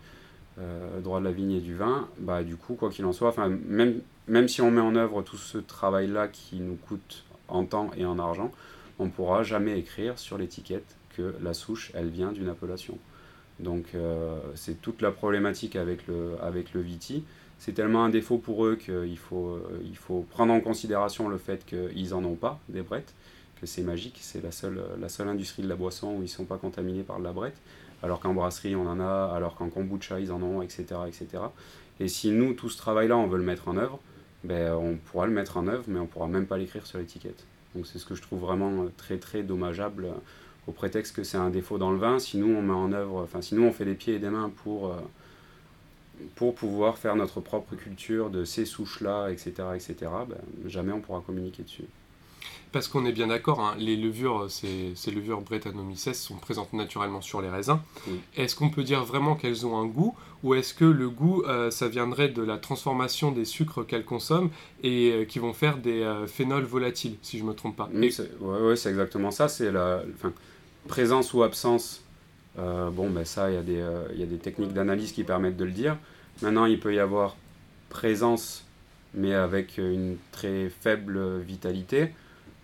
droit 1.05 1.21
de 1.21 1.25
la 1.25 1.31
vigne 1.31 1.53
et 1.53 1.61
du 1.61 1.77
vin. 1.77 2.09
Bah, 2.19 2.43
du 2.43 2.57
coup, 2.57 2.75
quoi 2.75 2.91
qu'il 2.91 3.05
en 3.05 3.13
soit, 3.13 3.29
enfin, 3.29 3.49
même, 3.69 4.01
même 4.31 4.47
si 4.47 4.63
on 4.63 4.71
met 4.71 4.81
en 4.81 4.95
œuvre 4.95 5.23
tout 5.23 5.37
ce 5.37 5.59
travail-là 5.59 6.29
qui 6.29 6.61
nous 6.61 6.77
coûte 6.77 7.25
en 7.49 7.65
temps 7.65 7.91
et 7.97 8.05
en 8.05 8.19
argent, 8.21 8.53
on 9.01 9.07
ne 9.07 9.11
pourra 9.11 9.43
jamais 9.43 9.77
écrire 9.77 10.21
sur 10.21 10.39
l'étiquette 10.39 10.97
que 11.17 11.35
la 11.43 11.53
souche, 11.53 11.91
elle 11.95 12.11
vient 12.11 12.31
d'une 12.31 12.49
appellation. 12.49 12.97
Donc, 13.59 13.87
euh, 13.95 14.39
c'est 14.55 14.81
toute 14.81 15.03
la 15.03 15.11
problématique 15.11 15.75
avec 15.75 16.07
le, 16.07 16.37
avec 16.41 16.75
le 16.75 16.81
Viti. 16.81 17.25
C'est 17.59 17.73
tellement 17.73 18.05
un 18.05 18.09
défaut 18.09 18.39
pour 18.39 18.65
eux 18.65 18.77
qu'il 18.77 19.19
faut, 19.19 19.49
euh, 19.49 19.83
il 19.85 19.97
faut 19.97 20.25
prendre 20.31 20.53
en 20.53 20.61
considération 20.61 21.29
le 21.29 21.37
fait 21.37 21.67
qu'ils 21.67 22.11
n'en 22.11 22.25
ont 22.25 22.37
pas, 22.37 22.61
des 22.69 22.83
brettes 22.83 23.13
que 23.61 23.67
c'est 23.67 23.83
magique, 23.83 24.19
c'est 24.23 24.43
la 24.43 24.53
seule, 24.53 24.81
la 24.99 25.09
seule 25.11 25.29
industrie 25.29 25.63
de 25.63 25.69
la 25.69 25.77
boisson 25.77 26.15
où 26.15 26.19
ils 26.19 26.23
ne 26.23 26.27
sont 26.29 26.47
pas 26.47 26.57
contaminés 26.57 27.03
par 27.03 27.19
de 27.19 27.25
la 27.25 27.33
brette, 27.33 27.59
alors 28.03 28.21
qu'en 28.21 28.33
brasserie 28.33 28.75
on 28.75 28.87
en 28.87 29.01
a, 29.01 29.31
alors 29.35 29.55
qu'en 29.55 29.69
kombucha 29.69 30.19
ils 30.19 30.33
en 30.33 30.43
ont, 30.43 30.63
etc. 30.63 30.85
etc. 31.07 31.43
Et 31.99 32.09
si 32.09 32.31
nous, 32.31 32.55
tout 32.55 32.71
ce 32.71 32.79
travail-là, 32.79 33.19
on 33.19 33.27
veut 33.27 33.37
le 33.37 33.45
mettre 33.45 33.69
en 33.69 33.77
œuvre, 33.77 34.01
ben, 34.45 34.73
on 34.75 34.97
pourra 34.97 35.27
le 35.27 35.33
mettre 35.33 35.57
en 35.57 35.67
œuvre, 35.69 35.85
mais 35.89 35.99
on 35.99 36.07
pourra 36.07 36.29
même 36.29 36.47
pas 36.47 36.57
l'écrire 36.57 36.87
sur 36.87 36.99
l'étiquette. 36.99 37.45
Donc 37.75 37.87
c'est 37.87 37.99
ce 37.99 38.07
que 38.07 38.15
je 38.15 38.23
trouve 38.23 38.41
vraiment 38.41 38.85
euh, 38.85 38.93
très 38.97 39.19
très 39.19 39.43
dommageable, 39.43 40.07
euh, 40.07 40.13
au 40.67 40.73
prétexte 40.73 41.15
que 41.15 41.25
c'est 41.25 41.37
un 41.37 41.51
défaut 41.51 41.79
dans 41.79 41.91
le 41.91 41.99
vin. 41.99 42.19
Si 42.19 42.37
nous 42.39 42.55
on 42.55 42.63
met 42.63 42.73
en 42.73 42.93
œuvre, 42.93 43.23
enfin 43.23 43.43
si 43.43 43.59
on 43.59 43.73
fait 43.73 43.85
des 43.85 43.95
pieds 43.95 44.15
et 44.15 44.19
des 44.19 44.31
mains 44.31 44.51
pour, 44.63 44.89
euh, 44.89 44.97
pour 46.37 46.55
pouvoir 46.55 46.99
faire 46.99 47.17
notre 47.17 47.41
propre 47.41 47.77
culture 47.77 48.31
de 48.31 48.45
ces 48.45 48.65
souches-là, 48.65 49.29
etc., 49.29 49.53
etc., 49.75 49.95
ben, 50.29 50.39
jamais 50.67 50.93
on 50.93 51.01
pourra 51.01 51.21
communiquer 51.21 51.63
dessus. 51.63 51.85
Parce 52.73 52.87
qu'on 52.87 53.05
est 53.05 53.13
bien 53.13 53.27
d'accord, 53.27 53.61
hein, 53.61 53.75
les 53.79 53.97
levures, 53.97 54.47
ces, 54.49 54.93
ces 54.95 55.11
levures 55.11 55.41
Brettanomyces 55.41 56.13
sont 56.13 56.37
présentes 56.37 56.73
naturellement 56.73 57.21
sur 57.21 57.43
les 57.43 57.49
raisins. 57.49 57.81
Oui. 58.07 58.21
Est-ce 58.37 58.55
qu'on 58.55 58.71
peut 58.71 58.85
dire 58.85 59.05
vraiment 59.05 59.35
qu'elles 59.35 59.67
ont 59.67 59.77
un 59.77 59.87
goût 59.87 60.15
ou 60.45 60.55
est-ce 60.55 60.73
que 60.73 60.85
le 60.85 61.11
goût, 61.11 61.43
euh, 61.49 61.71
ça 61.71 61.89
viendrait 61.89 62.29
de 62.29 62.43
la 62.43 62.59
transformation 62.59 63.33
des 63.33 63.45
sucres 63.45 63.85
qu'elles 63.87 64.05
consomment 64.05 64.51
et 64.85 65.11
euh, 65.11 65.25
qui 65.25 65.39
vont 65.41 65.53
faire 65.53 65.79
des 65.79 66.03
euh, 66.03 66.27
phénols 66.29 66.63
volatiles, 66.65 67.17
si 67.23 67.39
je 67.39 67.45
me 67.45 67.55
trompe 67.55 67.77
pas? 67.77 67.91
Oui, 67.93 68.07
Et- 68.07 68.11
c'est 68.11 68.31
ouais, 68.41 68.61
ouais, 68.61 68.77
c'est 68.77 68.91
exactement 68.91 69.33
ça. 69.33 69.49
C'est 69.49 69.73
la 69.73 70.03
enfin, 70.15 70.33
présence 70.87 71.35
ou 71.35 71.43
absence. 71.43 72.03
bon, 72.57 73.11
ben 73.11 73.25
ça, 73.25 73.51
y, 73.51 73.55
il 73.55 74.21
y 74.21 74.23
a 74.23 74.27
des 74.27 74.39
techniques 74.39 74.73
d'analyse 74.73 75.13
qui 75.13 75.25
permettent 75.25 75.57
de 75.57 75.65
le 75.65 75.73
dire. 75.73 75.97
Maintenant, 76.41 76.67
il 76.67 76.79
peut 76.79 76.95
y 76.95 77.01
avoir 77.01 77.37
présence, 77.91 78.65
mais 79.15 79.35
avec 79.35 79.77
une 79.79 80.17
très 80.33 80.71
faible 80.71 81.39
vitalité. 81.41 82.13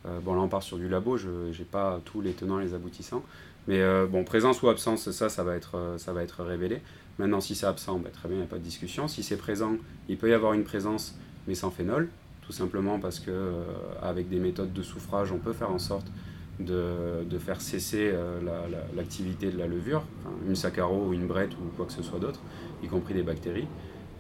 Euh, 0.06 0.20
bon, 0.20 0.34
là, 0.34 0.40
on 0.40 0.48
part 0.48 0.62
sur 0.62 0.78
du 0.78 0.88
labo. 0.88 1.16
Je 1.16 1.28
n'ai 1.28 1.64
pas 1.64 2.00
tous 2.04 2.20
les 2.20 2.32
tenants 2.32 2.60
et 2.60 2.64
les 2.64 2.75
aboutissants. 2.75 3.22
Mais 3.68 3.80
euh, 3.80 4.06
bon, 4.06 4.25
présence 4.25 4.62
ou 4.62 4.68
absence, 4.68 5.10
ça, 5.10 5.28
ça 5.28 5.42
va 5.44 5.56
être, 5.56 5.76
euh, 5.76 5.98
ça 5.98 6.12
va 6.12 6.22
être 6.22 6.42
révélé. 6.44 6.80
Maintenant, 7.18 7.40
si 7.40 7.54
c'est 7.54 7.66
absent, 7.66 7.98
ben, 7.98 8.12
très 8.12 8.28
bien, 8.28 8.36
il 8.36 8.40
n'y 8.40 8.46
a 8.46 8.48
pas 8.48 8.58
de 8.58 8.62
discussion. 8.62 9.08
Si 9.08 9.22
c'est 9.22 9.36
présent, 9.36 9.72
il 10.08 10.16
peut 10.18 10.28
y 10.30 10.32
avoir 10.34 10.52
une 10.52 10.64
présence, 10.64 11.16
mais 11.46 11.54
sans 11.54 11.70
phénol 11.70 12.08
tout 12.42 12.52
simplement 12.52 13.00
parce 13.00 13.19
que 13.19 13.30
euh, 13.32 13.64
avec 14.00 14.28
des 14.28 14.38
méthodes 14.38 14.73
de 14.73 14.82
souffrage, 14.82 15.32
on 15.32 15.38
peut 15.38 15.52
faire 15.52 15.71
en 15.73 15.80
sorte 15.80 16.06
de, 16.60 17.25
de 17.28 17.38
faire 17.38 17.60
cesser 17.60 18.12
la- 18.12 18.69
la- 18.69 18.86
l'activité 18.95 19.50
de 19.50 19.58
la 19.58 19.66
levure, 19.66 20.04
une 20.47 20.54
saccaro 20.54 21.06
ou 21.08 21.12
une 21.12 21.26
brette 21.26 21.52
ou 21.54 21.75
quoi 21.76 21.86
que 21.86 21.92
ce 21.92 22.02
soit 22.04 22.21
d'autre, 22.21 22.40
y 22.84 22.86
compris 22.86 23.14
des 23.14 23.23
bactéries. 23.25 23.66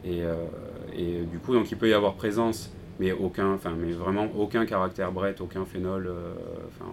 Et 0.04 1.22
du 1.30 1.38
coup, 1.38 1.52
donc 1.54 1.70
il 1.70 1.78
peut 1.78 1.88
y 1.88 1.92
avoir 1.92 2.14
présence, 2.14 2.70
mais 3.00 3.12
aucun, 3.12 3.52
enfin, 3.52 3.72
mais 3.78 3.92
vraiment 3.92 4.26
aucun 4.38 4.64
caractère 4.66 5.12
brette, 5.12 5.40
aucun 5.40 5.64
phénol, 5.64 6.06
euh, 6.06 6.32
enfin, 6.68 6.90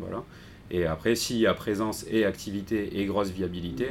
voilà. 0.00 0.22
Et 0.70 0.84
après, 0.84 1.14
s'il 1.14 1.38
y 1.38 1.46
a 1.46 1.54
présence 1.54 2.04
et 2.10 2.24
activité 2.24 2.98
et 3.00 3.04
grosse 3.06 3.30
viabilité, 3.30 3.90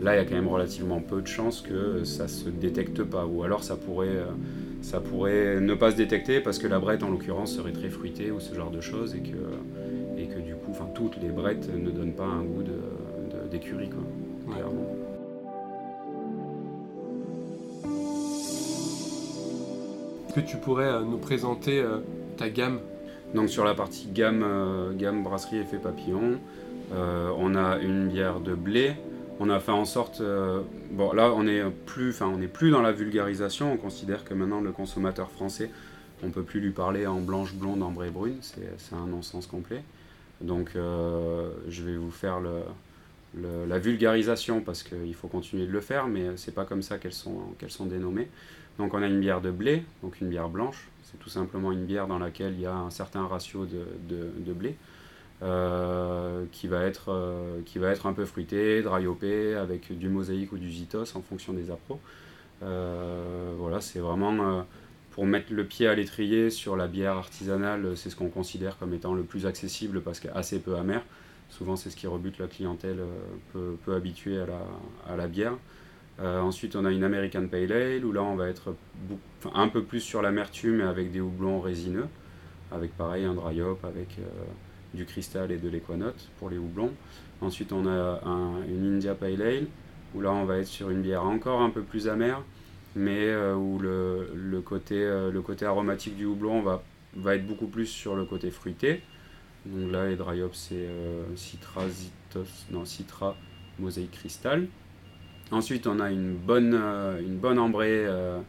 là, 0.00 0.14
il 0.14 0.18
y 0.18 0.20
a 0.20 0.24
quand 0.24 0.34
même 0.34 0.48
relativement 0.48 1.00
peu 1.00 1.20
de 1.20 1.26
chances 1.26 1.60
que 1.60 2.04
ça 2.04 2.28
se 2.28 2.48
détecte 2.48 3.02
pas. 3.02 3.26
Ou 3.26 3.42
alors, 3.42 3.62
ça 3.62 3.76
pourrait, 3.76 4.08
euh, 4.08 4.24
ça 4.80 5.00
pourrait 5.00 5.60
ne 5.60 5.74
pas 5.74 5.90
se 5.90 5.96
détecter 5.96 6.40
parce 6.40 6.58
que 6.58 6.66
la 6.66 6.78
brette, 6.78 7.02
en 7.02 7.10
l'occurrence, 7.10 7.54
serait 7.54 7.72
très 7.72 7.90
fruitée 7.90 8.30
ou 8.30 8.40
ce 8.40 8.54
genre 8.54 8.70
de 8.70 8.80
choses 8.80 9.14
et 9.14 9.20
que, 9.20 10.20
et 10.20 10.26
que 10.26 10.38
du 10.40 10.54
coup, 10.54 10.70
enfin, 10.70 10.86
toutes 10.94 11.18
les 11.20 11.28
brettes 11.28 11.68
ne 11.74 11.90
donnent 11.90 12.14
pas 12.14 12.24
un 12.24 12.42
goût 12.42 12.62
de- 12.62 12.70
de- 12.72 13.48
d'écurie, 13.50 13.90
quoi. 13.90 14.02
Ouais. 14.48 14.54
clairement. 14.60 14.96
Que 20.34 20.40
tu 20.40 20.56
pourrais 20.56 20.88
euh, 20.88 21.00
nous 21.02 21.18
présenter 21.18 21.80
euh, 21.80 21.98
ta 22.36 22.50
gamme? 22.50 22.80
Donc 23.34 23.48
sur 23.48 23.64
la 23.64 23.74
partie 23.74 24.08
gamme, 24.08 24.42
euh, 24.44 24.92
gamme 24.92 25.22
brasserie 25.22 25.58
effet 25.58 25.78
papillon, 25.78 26.38
on 26.92 27.56
a 27.56 27.78
une 27.78 28.08
bière 28.08 28.40
de 28.40 28.54
blé. 28.54 28.94
On 29.40 29.50
a 29.50 29.58
fait 29.58 29.72
en 29.72 29.84
sorte, 29.84 30.22
bon 30.92 31.12
là 31.12 31.32
on 31.34 31.44
est 31.48 31.64
plus, 31.86 32.10
enfin 32.10 32.26
on 32.26 32.38
n'est 32.38 32.46
plus 32.46 32.70
dans 32.70 32.82
la 32.82 32.92
vulgarisation. 32.92 33.72
On 33.72 33.76
considère 33.76 34.24
que 34.24 34.32
maintenant 34.32 34.60
le 34.60 34.70
consommateur 34.70 35.28
français, 35.30 35.70
on 36.22 36.30
peut 36.30 36.44
plus 36.44 36.60
lui 36.60 36.70
parler 36.70 37.04
en 37.08 37.20
blanche, 37.20 37.54
blonde, 37.54 37.82
ambrée, 37.82 38.10
brune. 38.10 38.36
C'est 38.42 38.94
un 38.94 39.06
non-sens 39.06 39.48
complet. 39.48 39.82
Donc 40.40 40.70
je 40.74 41.82
vais 41.82 41.96
vous 41.96 42.12
faire 42.12 42.38
la 43.34 43.78
vulgarisation 43.80 44.60
parce 44.60 44.84
qu'il 44.84 45.14
faut 45.14 45.28
continuer 45.28 45.66
de 45.66 45.72
le 45.72 45.80
faire, 45.80 46.06
mais 46.06 46.36
c'est 46.36 46.54
pas 46.54 46.64
comme 46.64 46.82
ça 46.82 46.98
qu'elles 46.98 47.12
sont, 47.12 47.40
qu'elles 47.58 47.72
sont 47.72 47.86
dénommées. 47.86 48.28
Donc 48.78 48.94
on 48.94 49.02
a 49.02 49.06
une 49.06 49.20
bière 49.20 49.40
de 49.40 49.50
blé, 49.50 49.84
donc 50.02 50.20
une 50.20 50.28
bière 50.28 50.48
blanche. 50.48 50.88
C'est 51.02 51.18
tout 51.18 51.28
simplement 51.28 51.70
une 51.70 51.84
bière 51.84 52.06
dans 52.06 52.18
laquelle 52.18 52.54
il 52.54 52.60
y 52.60 52.66
a 52.66 52.74
un 52.74 52.90
certain 52.90 53.26
ratio 53.26 53.66
de, 53.66 54.52
blé 54.52 54.74
euh, 55.42 56.44
qui, 56.50 56.66
va 56.66 56.82
être, 56.82 57.12
euh, 57.12 57.60
qui 57.64 57.78
va 57.78 57.90
être 57.90 58.06
un 58.06 58.12
peu 58.12 58.24
fruité, 58.24 58.82
dry 58.82 59.06
hoppé, 59.06 59.54
avec 59.54 59.96
du 59.96 60.08
mosaïque 60.08 60.52
ou 60.52 60.58
du 60.58 60.70
zitos 60.70 61.16
en 61.16 61.22
fonction 61.22 61.52
des 61.52 61.70
appros. 61.70 62.00
Euh, 62.62 63.52
voilà, 63.58 63.80
c'est 63.80 64.00
vraiment 64.00 64.64
pour 65.12 65.26
mettre 65.26 65.52
le 65.52 65.64
pied 65.64 65.86
à 65.86 65.94
l'étrier 65.94 66.50
sur 66.50 66.74
la 66.76 66.88
bière 66.88 67.16
artisanale, 67.16 67.96
c'est 67.96 68.10
ce 68.10 68.16
qu'on 68.16 68.30
considère 68.30 68.76
comme 68.78 68.92
étant 68.92 69.14
le 69.14 69.22
plus 69.22 69.46
accessible 69.46 70.00
parce 70.00 70.18
qu'elle 70.18 70.32
est 70.32 70.38
assez 70.38 70.58
peu 70.58 70.76
amère. 70.76 71.02
Souvent, 71.50 71.76
c'est 71.76 71.90
ce 71.90 71.96
qui 71.96 72.08
rebute 72.08 72.38
la 72.38 72.48
clientèle 72.48 72.98
peu, 73.52 73.76
peu 73.84 73.94
habituée 73.94 74.42
à 75.06 75.16
la 75.16 75.28
bière. 75.28 75.52
Euh, 76.20 76.40
ensuite, 76.40 76.76
on 76.76 76.84
a 76.84 76.92
une 76.92 77.02
American 77.02 77.46
Pale 77.48 77.72
Ale 77.72 78.04
où 78.04 78.12
là, 78.12 78.22
on 78.22 78.36
va 78.36 78.48
être 78.48 78.74
un 79.52 79.68
peu 79.68 79.82
plus 79.82 80.00
sur 80.00 80.22
l'amertume 80.22 80.76
mais 80.76 80.84
avec 80.84 81.10
des 81.10 81.20
houblons 81.20 81.60
résineux, 81.60 82.06
avec 82.70 82.96
pareil 82.96 83.24
un 83.24 83.34
dry 83.34 83.60
hop, 83.62 83.84
avec 83.84 84.18
euh, 84.20 84.22
du 84.94 85.04
cristal 85.06 85.50
et 85.50 85.56
de 85.56 85.68
l'équanote 85.68 86.28
pour 86.38 86.50
les 86.50 86.58
houblons. 86.58 86.92
Ensuite, 87.40 87.72
on 87.72 87.86
a 87.86 88.20
un- 88.24 88.62
une 88.68 88.94
India 88.96 89.14
Pale 89.14 89.42
Ale 89.42 89.66
où 90.14 90.20
là, 90.20 90.30
on 90.32 90.44
va 90.44 90.58
être 90.58 90.68
sur 90.68 90.90
une 90.90 91.02
bière 91.02 91.24
encore 91.24 91.60
un 91.62 91.70
peu 91.70 91.82
plus 91.82 92.06
amère, 92.06 92.42
mais 92.94 93.26
euh, 93.26 93.56
où 93.56 93.80
le, 93.80 94.28
le 94.34 94.60
côté, 94.60 94.96
le 94.96 95.40
côté 95.42 95.66
aromatique 95.66 96.16
du 96.16 96.26
houblon 96.26 96.62
va, 96.62 96.84
va 97.16 97.34
être 97.34 97.46
beaucoup 97.46 97.66
plus 97.66 97.86
sur 97.86 98.14
le 98.14 98.24
côté 98.24 98.52
fruité. 98.52 99.02
Donc 99.66 99.90
là, 99.90 100.06
les 100.08 100.14
dry 100.14 100.42
hops, 100.42 100.56
c'est 100.68 100.86
Citra, 101.34 101.88
Zitos, 101.88 102.44
non, 102.70 102.84
Citra, 102.84 103.34
Mosaïque 103.80 104.12
Cristal. 104.12 104.68
Ensuite, 105.50 105.86
on 105.86 106.00
a 106.00 106.10
une 106.10 106.34
bonne, 106.34 106.74
euh, 106.74 107.20
une 107.20 107.36
bonne 107.36 107.58
ambrée, 107.58 108.06
euh, 108.06 108.40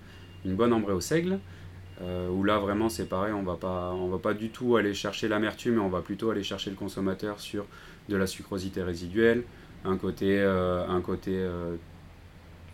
une 0.45 0.55
bonne 0.55 0.71
ambrée 0.71 0.93
au 0.93 1.01
seigle, 1.01 1.39
euh, 2.01 2.29
où 2.29 2.43
là 2.43 2.57
vraiment 2.57 2.89
c'est 2.89 3.07
pareil, 3.07 3.33
on 3.33 3.43
va 3.43 3.55
pas, 3.55 3.91
on 3.93 4.07
va 4.07 4.17
pas 4.17 4.33
du 4.33 4.49
tout 4.49 4.75
aller 4.77 4.93
chercher 4.93 5.27
l'amertume, 5.27 5.75
mais 5.75 5.81
on 5.81 5.89
va 5.89 6.01
plutôt 6.01 6.31
aller 6.31 6.43
chercher 6.43 6.69
le 6.69 6.75
consommateur 6.75 7.39
sur 7.39 7.65
de 8.09 8.15
la 8.15 8.27
sucrosité 8.27 8.81
résiduelle, 8.81 9.43
un 9.83 9.97
côté, 9.97 10.41
un 10.41 11.01
côté 11.01 11.47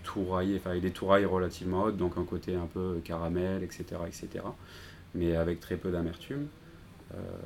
touraillé, 0.04 0.58
enfin 0.58 0.72
avec 0.72 0.82
des 0.82 0.92
tourailles 0.92 1.26
relativement 1.26 1.84
hautes, 1.84 1.98
donc 1.98 2.18
un 2.18 2.24
côté 2.24 2.56
un 2.56 2.68
peu 2.68 3.00
caramel, 3.04 3.64
etc., 3.64 3.84
etc., 4.08 4.46
mais 5.16 5.36
avec 5.36 5.60
très 5.60 5.78
peu 5.78 5.92
d'amertume. 5.92 6.48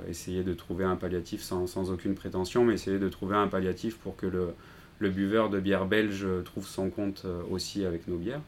Essayer 0.08 0.44
de 0.44 0.54
trouver 0.54 0.86
un 0.86 0.96
palliatif 0.96 1.42
sans, 1.42 1.68
sans 1.68 1.92
aucune 1.92 2.16
prétention, 2.16 2.64
mais 2.64 2.76
essayer 2.76 3.00
de 3.00 3.10
trouver 3.10 3.36
un 3.36 3.48
palliatif 3.48 3.98
pour 3.98 4.16
que 4.16 4.28
le, 4.28 4.54
le 5.00 5.10
buveur 5.10 5.50
de 5.50 5.60
bière 5.60 5.86
belge 5.86 6.26
trouve 6.46 6.68
son 6.68 6.90
compte 6.90 7.24
euh, 7.26 7.42
aussi 7.50 7.86
avec 7.86 8.08
nos 8.08 8.18
bières. 8.18 8.42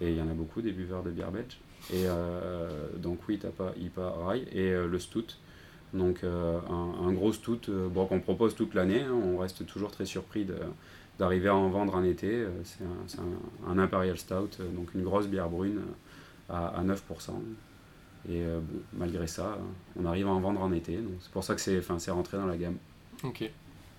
Et 0.00 0.10
il 0.10 0.16
y 0.16 0.22
en 0.22 0.28
a 0.28 0.34
beaucoup 0.34 0.62
des 0.62 0.70
buveurs 0.70 1.02
de 1.02 1.10
bière 1.10 1.32
belge. 1.32 1.58
Et 1.92 2.04
euh, 2.06 2.68
donc 2.96 3.18
oui, 3.28 3.38
Tapa, 3.38 3.72
IPA, 3.76 4.14
Rai. 4.26 4.46
Et 4.52 4.70
euh, 4.70 4.86
le 4.86 4.98
stout. 4.98 5.36
Donc 5.94 6.22
un, 6.22 7.12
gros 7.12 7.32
stout 7.32 7.70
bon, 7.70 8.04
qu'on 8.04 8.20
propose 8.20 8.54
toute 8.54 8.74
l'année. 8.74 9.00
Hein. 9.00 9.14
on 9.14 9.38
reste 9.38 9.64
toujours 9.64 9.90
très 9.90 10.04
surpris 10.04 10.46
d'arriver 11.18 11.48
à 11.48 11.56
en 11.56 11.70
vendre 11.70 11.94
en 11.94 12.04
été. 12.04 12.44
C'est 12.62 12.84
un, 13.66 13.78
Imperial 13.78 14.18
Stout, 14.18 14.58
donc 14.76 14.92
une 14.94 15.02
grosse 15.02 15.28
bière 15.28 15.48
brune 15.48 15.80
à, 16.50 16.66
à 16.66 16.84
9%. 16.84 16.98
Et 18.28 18.42
malgré 18.92 19.26
ça, 19.26 19.58
on 19.98 20.04
arrive 20.04 20.26
à 20.26 20.30
en 20.30 20.40
vendre 20.40 20.60
en 20.60 20.72
été. 20.72 20.98
C'est 21.22 21.32
pour 21.32 21.42
ça 21.42 21.54
que 21.54 21.60
c'est 21.62 22.10
rentré 22.10 22.36
dans 22.36 22.44
la 22.44 22.58
gamme. 22.58 22.76
Ok. 23.24 23.50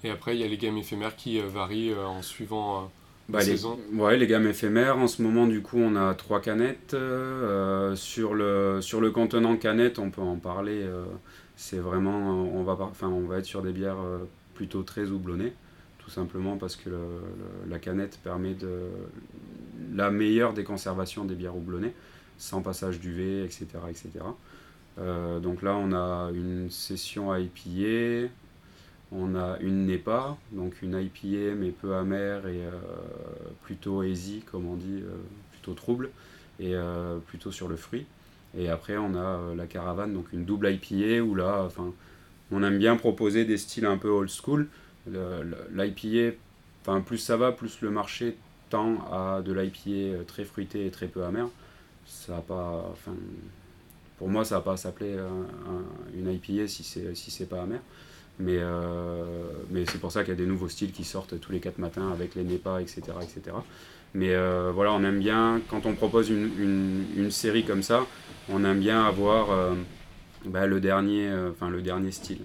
Et 0.03 0.09
après, 0.09 0.35
il 0.35 0.41
y 0.41 0.43
a 0.43 0.47
les 0.47 0.57
gammes 0.57 0.77
éphémères 0.77 1.15
qui 1.15 1.39
varient 1.39 1.93
en 1.93 2.21
suivant 2.21 2.89
bah, 3.29 3.43
les, 3.43 3.63
ouais, 3.93 4.17
les 4.17 4.25
gammes 4.25 4.47
éphémères. 4.47 4.97
En 4.97 5.07
ce 5.07 5.21
moment, 5.21 5.45
du 5.45 5.61
coup, 5.61 5.77
on 5.77 5.95
a 5.95 6.15
trois 6.15 6.41
canettes. 6.41 6.95
Euh, 6.95 7.95
sur, 7.95 8.33
le, 8.33 8.79
sur 8.81 9.01
le 9.01 9.11
contenant 9.11 9.55
canette, 9.55 9.99
on 9.99 10.09
peut 10.09 10.21
en 10.21 10.37
parler. 10.37 10.81
Euh, 10.81 11.05
c'est 11.55 11.77
vraiment, 11.77 12.17
on 12.17 12.63
va, 12.63 12.75
enfin, 12.81 13.07
on 13.07 13.27
va 13.27 13.37
être 13.37 13.45
sur 13.45 13.61
des 13.61 13.71
bières 13.71 13.99
euh, 13.99 14.17
plutôt 14.55 14.81
très 14.81 15.11
houblonnées, 15.11 15.53
tout 15.99 16.09
simplement 16.09 16.57
parce 16.57 16.75
que 16.75 16.89
la 17.69 17.79
canette 17.79 18.17
permet 18.23 18.53
de 18.55 18.87
la 19.93 20.09
meilleure 20.09 20.53
des 20.53 20.63
conservations 20.63 21.23
des 21.23 21.35
bières 21.35 21.55
houblonnées, 21.55 21.93
sans 22.37 22.61
passage 22.61 22.99
d'UV, 22.99 23.43
etc., 23.43 23.67
etc. 23.89 24.09
donc 25.41 25.61
là, 25.61 25.75
on 25.75 25.93
a 25.93 26.31
une 26.33 26.69
session 26.69 27.31
à 27.31 27.39
épier, 27.39 28.29
on 29.11 29.35
a 29.35 29.57
une 29.59 29.87
NEPA, 29.87 30.37
donc 30.51 30.81
une 30.81 30.93
IPA 30.93 31.55
mais 31.55 31.71
peu 31.71 31.95
amère 31.95 32.47
et 32.47 32.61
euh, 32.63 32.71
plutôt 33.63 34.03
easy, 34.03 34.43
comme 34.51 34.67
on 34.67 34.75
dit, 34.75 35.01
euh, 35.01 35.15
plutôt 35.51 35.73
trouble, 35.73 36.09
et 36.59 36.75
euh, 36.75 37.17
plutôt 37.27 37.51
sur 37.51 37.67
le 37.67 37.75
fruit. 37.75 38.05
Et 38.57 38.69
après, 38.69 38.97
on 38.97 39.15
a 39.15 39.55
la 39.55 39.67
caravane, 39.67 40.13
donc 40.13 40.31
une 40.33 40.45
double 40.45 40.71
IPA 40.71 41.23
où 41.23 41.35
là, 41.35 41.63
enfin, 41.65 41.93
on 42.51 42.63
aime 42.63 42.79
bien 42.79 42.95
proposer 42.97 43.45
des 43.45 43.57
styles 43.57 43.85
un 43.85 43.97
peu 43.97 44.09
old 44.09 44.29
school. 44.29 44.67
L'IPA, 45.07 46.35
enfin, 46.81 47.01
plus 47.01 47.19
ça 47.19 47.37
va, 47.37 47.51
plus 47.51 47.81
le 47.81 47.91
marché 47.91 48.35
tend 48.69 49.07
à 49.11 49.41
de 49.41 49.53
l'IPA 49.53 50.23
très 50.25 50.45
fruité 50.45 50.85
et 50.87 50.91
très 50.91 51.07
peu 51.07 51.23
amer. 51.23 51.47
Ça 52.07 52.43
pas, 52.47 52.89
enfin, 52.91 53.13
pour 54.17 54.29
moi, 54.29 54.43
ça 54.43 54.55
va 54.55 54.61
pas 54.61 54.77
s'appeler 54.77 55.15
une 56.15 56.31
IPA 56.31 56.67
si 56.67 56.83
c'est 56.83 57.13
si 57.13 57.45
pas 57.45 57.61
amer. 57.61 57.79
Mais, 58.39 58.57
euh, 58.57 59.25
mais 59.69 59.83
c'est 59.85 59.97
pour 59.97 60.13
ça 60.13 60.23
qu'il 60.23 60.29
y 60.29 60.37
a 60.37 60.39
des 60.39 60.45
nouveaux 60.45 60.69
styles 60.69 60.93
qui 60.93 61.03
sortent 61.03 61.39
tous 61.39 61.51
les 61.51 61.59
4 61.59 61.77
matins 61.77 62.09
avec 62.11 62.35
les 62.35 62.43
NEPA, 62.43 62.81
etc. 62.81 63.01
etc. 63.21 63.55
Mais 64.13 64.33
euh, 64.33 64.71
voilà, 64.73 64.93
on 64.93 65.03
aime 65.03 65.19
bien, 65.19 65.61
quand 65.69 65.85
on 65.85 65.93
propose 65.93 66.29
une, 66.29 66.49
une, 67.17 67.31
série 67.31 67.65
comme 67.65 67.83
ça, 67.83 68.07
on 68.47 68.63
aime 68.63 68.79
bien 68.79 69.03
avoir 69.03 69.51
euh, 69.51 69.73
bah, 70.45 70.67
le, 70.67 70.79
dernier, 70.79 71.29
enfin 71.51 71.69
le 71.69 71.81
dernier 71.81 72.11
style. 72.11 72.41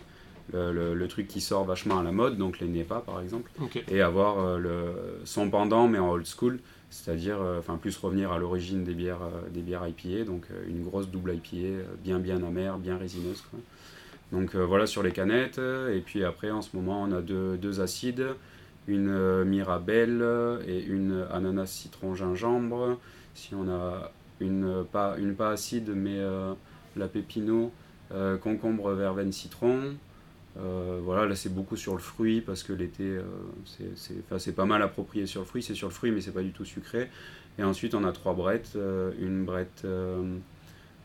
Le, 0.52 0.94
le, 0.94 1.09
truc 1.09 1.26
qui 1.26 1.40
sort 1.40 1.64
vachement 1.64 1.98
à 1.98 2.02
la 2.02 2.12
mode, 2.12 2.37
donc 2.37 2.61
les 2.61 2.68
NEPA 2.68 3.00
par 3.00 3.20
exemple, 3.22 3.50
et 3.88 4.02
avoir 4.02 4.59
le, 4.59 5.20
son 5.24 5.48
pendant 5.48 5.88
mais 5.88 5.98
en 5.98 6.11
old 6.11 6.26
school, 6.26 6.61
c'est-à-dire 6.90 7.38
enfin 7.59 7.76
plus 7.78 7.96
revenir 7.96 8.30
à 8.30 8.38
l'origine 8.38 8.85
des 8.85 8.92
bières, 8.92 9.22
des 9.50 9.62
bières 9.62 9.88
IPA, 9.88 10.26
donc 10.26 10.44
une 10.68 10.85
grosse 10.85 11.09
double 11.09 11.35
IPA, 11.35 11.85
bien 12.04 12.18
bien 12.18 12.42
amère, 12.44 12.76
bien 12.76 12.98
résineuse. 12.98 13.40
Quoi. 13.50 13.59
Donc 14.35 14.57
euh, 14.57 14.66
voilà 14.66 14.87
sur 14.87 15.03
les 15.05 15.12
canettes. 15.12 15.59
Et 15.59 16.01
puis 16.05 16.25
après, 16.25 16.51
en 16.51 16.61
ce 16.61 16.77
moment, 16.77 17.03
on 17.03 17.12
a 17.12 17.23
deux, 17.23 17.81
acides, 17.81 18.27
une 18.88 19.09
euh, 19.09 19.44
Mirabelle 19.44 20.25
et 20.66 20.83
une 20.83 21.25
ananas 21.33 21.66
citron 21.66 22.14
gingembre. 22.14 22.99
Si 23.35 23.55
on 23.55 23.68
a 23.68 24.11
une 24.40 24.85
pas, 24.90 25.16
une 25.18 25.37
pas 25.37 25.51
acide, 25.51 25.92
mais 25.94 26.18
euh, 26.18 26.53
la 26.97 27.07
pépino, 27.09 27.73
concombre, 28.42 28.92
verveine, 28.92 29.33
citron. 29.33 29.94
voilà, 30.57 31.27
là 31.27 31.35
c'est 31.35 31.53
beaucoup 31.53 31.77
sur 31.77 31.94
le 31.94 32.01
fruit 32.01 32.40
parce 32.40 32.62
que 32.62 32.73
l'été 32.73 33.18
c'est 33.97 34.55
pas 34.55 34.66
mal 34.66 34.83
approprié 34.83 35.27
sur 35.27 35.40
le 35.40 35.47
fruit, 35.47 35.62
c'est 35.62 35.75
sur 35.75 35.88
le 35.88 35.94
fruit 35.94 36.12
mais 36.12 36.20
c'est 36.20 36.35
pas 36.35 36.42
du 36.42 36.53
tout 36.53 36.64
sucré. 36.64 37.09
Et 37.59 37.64
ensuite 37.64 37.94
on 37.94 38.05
a 38.05 38.12
trois 38.12 38.35
brettes, 38.35 38.79
une 39.18 39.44
brette 39.44 39.83
euh, 39.85 40.23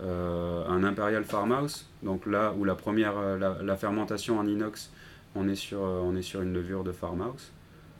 un 0.01 0.83
Imperial 0.83 1.23
Farmhouse, 1.23 1.89
donc 2.03 2.25
là 2.25 2.53
où 2.57 2.63
la 2.63 2.75
première, 2.75 3.17
euh, 3.17 3.61
la, 3.61 3.75
fermentation 3.75 4.39
en 4.39 4.47
inox, 4.47 4.91
on 5.35 5.47
est 5.47 5.55
sur, 5.55 5.83
euh, 5.83 6.01
on 6.03 6.15
est 6.15 6.21
sur 6.21 6.41
une 6.41 6.53
levure 6.53 6.83
de 6.83 6.91
farmhouse, 6.91 7.51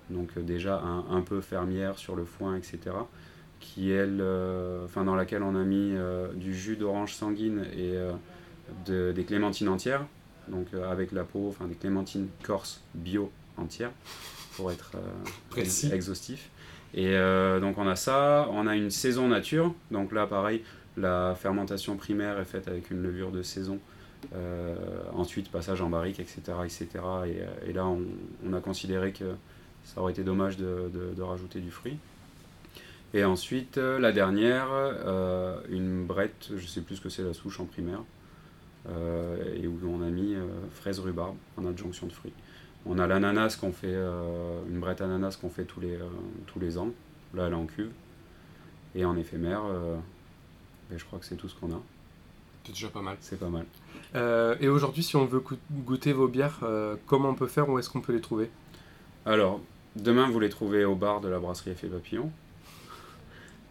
donc 0.10 0.38
déjà 0.40 0.82
un, 0.82 1.22
peu 1.22 1.42
fermière 1.42 1.98
sur 1.98 2.16
le 2.16 2.26
foin, 2.26 2.56
etc. 2.56 2.80
Qui 3.60 3.92
elle, 3.92 4.24
enfin 4.86 5.04
dans 5.04 5.16
laquelle 5.16 5.44
on 5.44 5.54
a 5.54 5.64
mis 5.64 5.94
du 6.34 6.56
jus 6.56 6.78
d'orange 6.78 7.14
sanguine 7.14 7.66
et 7.78 7.94
des 8.88 9.24
clémentines 9.24 9.70
entières, 9.70 10.04
donc 10.48 10.66
avec 10.74 11.12
la 11.12 11.26
peau, 11.26 11.50
enfin 11.50 11.68
des 11.68 11.76
clémentines 11.76 12.30
corse 12.42 12.82
bio 12.96 13.32
entières, 13.58 13.92
pour 14.56 14.72
être 14.72 14.94
Précis. 15.52 15.92
exhaustif. 15.94 16.50
Et 16.96 17.14
donc 17.62 17.78
on 17.78 17.88
a 17.88 17.96
ça, 17.96 18.48
on 18.52 18.66
a 18.66 18.76
une 18.76 18.90
saison 18.90 19.28
nature, 19.28 19.76
donc 19.92 20.12
là 20.12 20.26
pareil, 20.26 20.64
la 20.97 21.36
fermentation 21.36 21.95
primaire 21.95 22.39
est 22.39 22.45
faite 22.45 22.67
avec 22.67 22.91
une 22.91 23.02
levure 23.02 23.32
de 23.32 23.41
saison. 23.41 23.80
Euh, 24.36 24.75
ensuite, 25.13 25.49
passage 25.49 25.82
en 25.82 25.89
barrique, 25.89 26.19
etc. 26.19 26.41
etc. 26.63 26.88
Et, 27.25 27.69
et 27.69 27.73
là, 27.73 27.86
on, 27.86 28.54
a 28.54 28.60
considéré 28.60 29.12
que 29.12 29.36
ça 29.84 30.02
aurait 30.02 30.12
été 30.12 30.23
dommage 30.23 30.58
de, 30.58 31.21
rajouter 31.21 31.60
du 31.60 31.71
fruit. 31.71 31.97
Et 33.13 33.23
ensuite, 33.23 33.78
euh, 33.78 33.97
la 33.97 34.12
dernière, 34.12 34.67
euh, 34.71 35.60
une 35.69 36.06
brette, 36.06 36.52
je 36.56 36.67
sais 36.67 36.82
plus 36.82 36.97
ce 36.97 37.02
que 37.02 37.10
c'est 37.10 37.23
la 37.23 37.34
souche 37.34 37.60
en 37.60 37.65
primaire, 37.65 38.04
et 39.56 39.67
où 39.67 39.80
on 39.88 40.02
a 40.02 40.10
mis 40.10 40.36
fraise 40.71 40.99
rhubarbe 40.99 41.36
en 41.58 41.65
adjonction 41.67 42.08
de 42.08 42.12
fruits. 42.12 42.34
On 42.88 42.97
a 42.97 43.06
l'ananas 43.06 43.56
qu'on 43.60 43.71
fait, 43.71 43.93
une 43.93 44.80
brette 44.80 45.02
ananas 45.02 45.38
qu'on 45.39 45.49
fait 45.49 45.65
tous 45.65 45.80
les, 45.80 45.99
tous 46.47 46.60
les 46.60 46.78
ans. 46.80 46.89
Là, 47.36 47.47
elle 47.47 47.54
est 47.54 47.56
en 47.56 47.65
cuve. 47.67 47.91
Et 48.95 49.06
en 49.06 49.15
éphémère, 49.15 49.62
je 50.97 51.06
crois 51.06 51.19
que 51.19 51.25
c'est 51.25 51.36
tout 51.36 51.49
ce 51.49 51.56
qu'on 51.56 51.71
a. 51.71 51.82
C'est 52.63 52.73
déjà 52.73 52.89
pas 52.89 53.02
mal. 53.02 53.17
C'est 53.21 53.39
pas 53.39 53.49
mal. 53.49 53.65
Euh, 54.15 54.56
et 54.60 54.67
aujourd'hui, 54.67 55.04
si 55.04 55.15
on 55.15 55.25
veut 55.25 55.43
goûter 55.71 56.13
vos 56.13 56.28
bières, 56.28 56.60
euh, 56.63 56.95
comment 57.06 57.30
on 57.30 57.36
peut 57.36 57.47
faire 57.47 57.69
Où 57.69 57.80
est-ce 57.80 57.89
qu'on 57.89 58.02
peut 58.02 58.13
les 58.13 58.21
trouver? 58.21 58.49
Alors, 59.25 59.60
demain, 59.95 60.30
vous 60.30 60.39
les 60.39 60.49
trouvez 60.49 60.86
au 60.86 60.95
bar 60.95 61.21
de 61.21 61.30
la 61.30 61.39
brasserie 61.39 61.71
Effet 61.71 61.88
Papillon. 61.88 62.32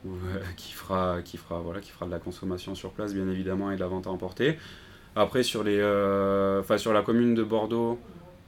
Euh, 0.06 0.38
qui, 0.56 0.72
fera, 0.72 1.22
qui, 1.22 1.36
fera, 1.36 1.58
voilà, 1.58 1.80
qui 1.80 1.90
fera 1.90 2.06
de 2.06 2.12
la 2.12 2.20
consommation 2.20 2.76
sur 2.76 2.92
place, 2.92 3.12
bien 3.12 3.28
évidemment, 3.28 3.72
et 3.72 3.74
de 3.74 3.80
la 3.80 3.88
vente 3.88 4.06
à 4.06 4.10
emporter. 4.10 4.56
Après, 5.16 5.42
sur, 5.42 5.64
les, 5.64 5.82
enfin, 6.60 6.78
sur 6.78 6.92
la 6.92 7.02
commune 7.02 7.34
de 7.34 7.42
Bordeaux, 7.42 7.98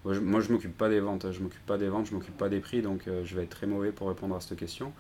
moi, 0.04 0.40
je 0.40 0.48
ne 0.48 0.52
m'occupe 0.52 0.78
pas 0.78 0.88
des 0.88 1.00
ventes. 1.00 1.32
Je 1.32 1.40
m'occupe 1.40 1.66
pas 1.66 1.76
des 1.76 1.88
ventes, 1.88 2.06
je 2.06 2.14
m'occupe 2.14 2.38
pas 2.38 2.48
des 2.48 2.60
prix, 2.60 2.82
donc 2.82 3.02
je 3.24 3.34
vais 3.34 3.42
être 3.42 3.50
très 3.50 3.66
mauvais 3.66 3.90
pour 3.90 4.08
répondre 4.08 4.36
à 4.36 4.40
cette 4.40 4.56
question. 4.56 4.92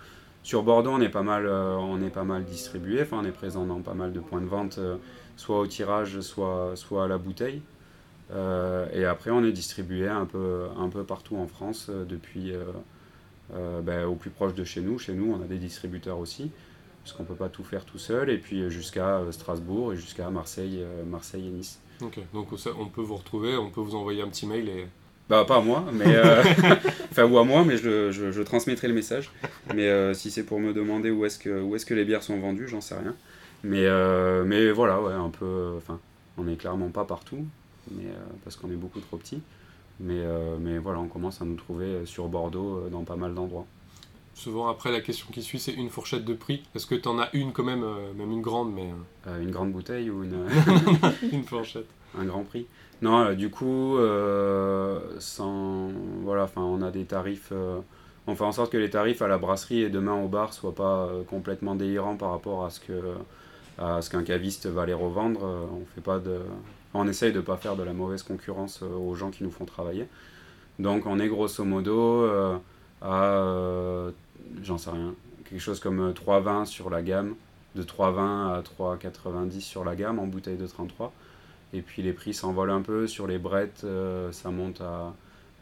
Sur 0.42 0.62
Bordeaux, 0.62 0.90
on 0.90 1.00
est 1.00 1.10
pas 1.10 1.22
mal, 1.22 1.46
euh, 1.46 1.76
on 1.76 2.00
est 2.02 2.10
pas 2.10 2.24
mal 2.24 2.44
distribué, 2.44 3.02
enfin, 3.02 3.18
on 3.22 3.24
est 3.24 3.32
présent 3.32 3.66
dans 3.66 3.80
pas 3.80 3.94
mal 3.94 4.12
de 4.12 4.20
points 4.20 4.40
de 4.40 4.46
vente, 4.46 4.78
euh, 4.78 4.96
soit 5.36 5.58
au 5.58 5.66
tirage, 5.66 6.20
soit, 6.20 6.72
soit 6.76 7.04
à 7.04 7.08
la 7.08 7.18
bouteille. 7.18 7.60
Euh, 8.32 8.88
et 8.92 9.04
après, 9.04 9.30
on 9.30 9.44
est 9.44 9.52
distribué 9.52 10.08
un 10.08 10.24
peu, 10.24 10.66
un 10.78 10.88
peu 10.88 11.04
partout 11.04 11.36
en 11.36 11.46
France 11.46 11.90
depuis 11.90 12.52
ben, 13.82 14.06
au 14.06 14.14
plus 14.14 14.30
proche 14.30 14.54
de 14.54 14.64
chez 14.64 14.80
nous. 14.80 14.98
Chez 14.98 15.12
nous, 15.12 15.34
on 15.34 15.42
a 15.42 15.46
des 15.46 15.58
distributeurs 15.58 16.18
aussi, 16.18 16.50
parce 17.02 17.14
qu'on 17.14 17.24
ne 17.24 17.28
peut 17.28 17.34
pas 17.34 17.48
tout 17.48 17.64
faire 17.64 17.84
tout 17.84 17.98
seul, 17.98 18.30
et 18.30 18.38
puis 18.38 18.70
jusqu'à 18.70 19.20
Strasbourg 19.32 19.92
et 19.92 19.96
jusqu'à 19.96 20.30
Marseille, 20.30 20.84
Marseille 21.06 21.48
et 21.48 21.50
Nice. 21.50 21.80
Ok, 22.00 22.18
donc 22.32 22.48
on 22.78 22.86
peut 22.86 23.02
vous 23.02 23.16
retrouver, 23.16 23.56
on 23.56 23.70
peut 23.70 23.80
vous 23.80 23.96
envoyer 23.96 24.22
un 24.22 24.28
petit 24.28 24.46
mail 24.46 24.68
et 24.68 24.88
bah, 25.30 25.44
pas 25.44 25.58
à 25.58 25.60
moi, 25.60 25.84
mais. 25.92 26.06
Euh, 26.08 26.42
enfin, 27.12 27.24
ou 27.24 27.38
à 27.38 27.44
moi, 27.44 27.64
mais 27.64 27.76
je, 27.76 28.10
je, 28.10 28.42
transmettrai 28.42 28.88
le 28.88 28.94
message. 28.94 29.30
Mais 29.72 29.86
euh, 29.88 30.12
si 30.12 30.28
c'est 30.28 30.42
pour 30.42 30.58
me 30.58 30.72
demander 30.72 31.12
où 31.12 31.24
est-ce 31.24 31.38
que, 31.38 31.62
où 31.62 31.76
est 31.76 31.84
que 31.84 31.94
les 31.94 32.04
bières 32.04 32.24
sont 32.24 32.40
vendues, 32.40 32.66
j'en 32.66 32.80
sais 32.80 32.96
rien. 32.96 33.14
Mais, 33.62 33.84
euh, 33.84 34.42
mais 34.44 34.72
voilà, 34.72 35.00
ouais, 35.00 35.12
un 35.12 35.30
peu. 35.30 35.74
Enfin, 35.76 36.00
on 36.36 36.42
n'est 36.42 36.56
clairement 36.56 36.88
pas 36.88 37.04
partout, 37.04 37.46
mais, 37.92 38.06
parce 38.42 38.56
qu'on 38.56 38.72
est 38.72 38.76
beaucoup 38.76 38.98
trop 38.98 39.18
petits. 39.18 39.40
Mais, 40.00 40.20
mais 40.58 40.78
voilà, 40.78 40.98
on 40.98 41.06
commence 41.06 41.40
à 41.40 41.44
nous 41.44 41.56
trouver 41.56 42.06
sur 42.06 42.26
Bordeaux 42.26 42.88
dans 42.90 43.04
pas 43.04 43.16
mal 43.16 43.32
d'endroits. 43.32 43.66
Souvent, 44.34 44.66
après, 44.66 44.90
la 44.90 45.00
question 45.00 45.28
qui 45.30 45.42
suit, 45.42 45.60
c'est 45.60 45.74
une 45.74 45.90
fourchette 45.90 46.24
de 46.24 46.34
prix. 46.34 46.64
Est-ce 46.74 46.86
que 46.86 46.96
tu 46.96 47.06
en 47.06 47.20
as 47.20 47.28
une 47.34 47.52
quand 47.52 47.64
même, 47.64 47.84
même 48.16 48.32
une 48.32 48.40
grande 48.40 48.74
mais... 48.74 48.90
une 49.40 49.50
grande 49.52 49.70
bouteille 49.70 50.10
ou 50.10 50.24
une. 50.24 50.48
une 51.32 51.44
fourchette? 51.44 51.86
Un 52.18 52.24
grand 52.24 52.42
prix. 52.44 52.66
Non, 53.02 53.20
euh, 53.20 53.34
du 53.34 53.50
coup, 53.50 53.96
euh, 53.98 55.00
sans, 55.18 55.88
voilà, 56.22 56.48
on 56.56 56.82
a 56.82 56.90
des 56.90 57.04
tarifs. 57.04 57.48
Euh, 57.52 57.80
on 58.26 58.34
fait 58.34 58.44
en 58.44 58.52
sorte 58.52 58.72
que 58.72 58.76
les 58.76 58.90
tarifs 58.90 59.22
à 59.22 59.28
la 59.28 59.38
brasserie 59.38 59.82
et 59.82 59.88
demain 59.90 60.14
au 60.14 60.28
bar 60.28 60.52
soient 60.52 60.74
pas 60.74 61.10
complètement 61.28 61.74
délirants 61.74 62.16
par 62.16 62.30
rapport 62.30 62.64
à 62.64 62.70
ce 62.70 62.80
que 62.80 63.14
à 63.78 64.02
ce 64.02 64.10
qu'un 64.10 64.22
caviste 64.22 64.66
va 64.66 64.84
les 64.84 64.92
revendre. 64.92 65.40
on 65.42 65.84
fait 65.94 66.02
pas 66.02 66.18
de, 66.18 66.40
on 66.92 67.08
essaye 67.08 67.32
de 67.32 67.40
pas 67.40 67.56
faire 67.56 67.76
de 67.76 67.82
la 67.82 67.94
mauvaise 67.94 68.22
concurrence 68.22 68.82
aux 68.82 69.14
gens 69.14 69.30
qui 69.30 69.42
nous 69.42 69.50
font 69.50 69.64
travailler. 69.64 70.06
Donc 70.78 71.06
on 71.06 71.18
est 71.18 71.28
grosso 71.28 71.64
modo 71.64 72.28
à, 73.00 74.10
j'en 74.62 74.78
sais 74.78 74.90
rien, 74.90 75.14
quelque 75.48 75.60
chose 75.60 75.80
comme 75.80 76.12
3,20 76.12 76.66
sur 76.66 76.90
la 76.90 77.02
gamme, 77.02 77.34
de 77.74 77.82
3,20 77.82 78.18
à 78.18 78.62
3,90 78.62 79.60
sur 79.60 79.82
la 79.82 79.96
gamme 79.96 80.18
en 80.18 80.26
bouteille 80.26 80.58
de 80.58 80.66
33. 80.66 81.12
Et 81.72 81.82
puis 81.82 82.02
les 82.02 82.12
prix 82.12 82.34
s'envolent 82.34 82.70
un 82.70 82.82
peu. 82.82 83.06
Sur 83.06 83.26
les 83.26 83.38
brettes, 83.38 83.82
euh, 83.84 84.32
ça 84.32 84.50
monte 84.50 84.80
à, 84.80 85.14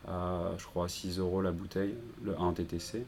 à, 0.06 0.52
je 0.56 0.64
crois, 0.64 0.88
6 0.88 1.18
euros 1.18 1.42
la 1.42 1.52
bouteille, 1.52 1.94
le, 2.24 2.36
en 2.38 2.52
TTC. 2.52 3.04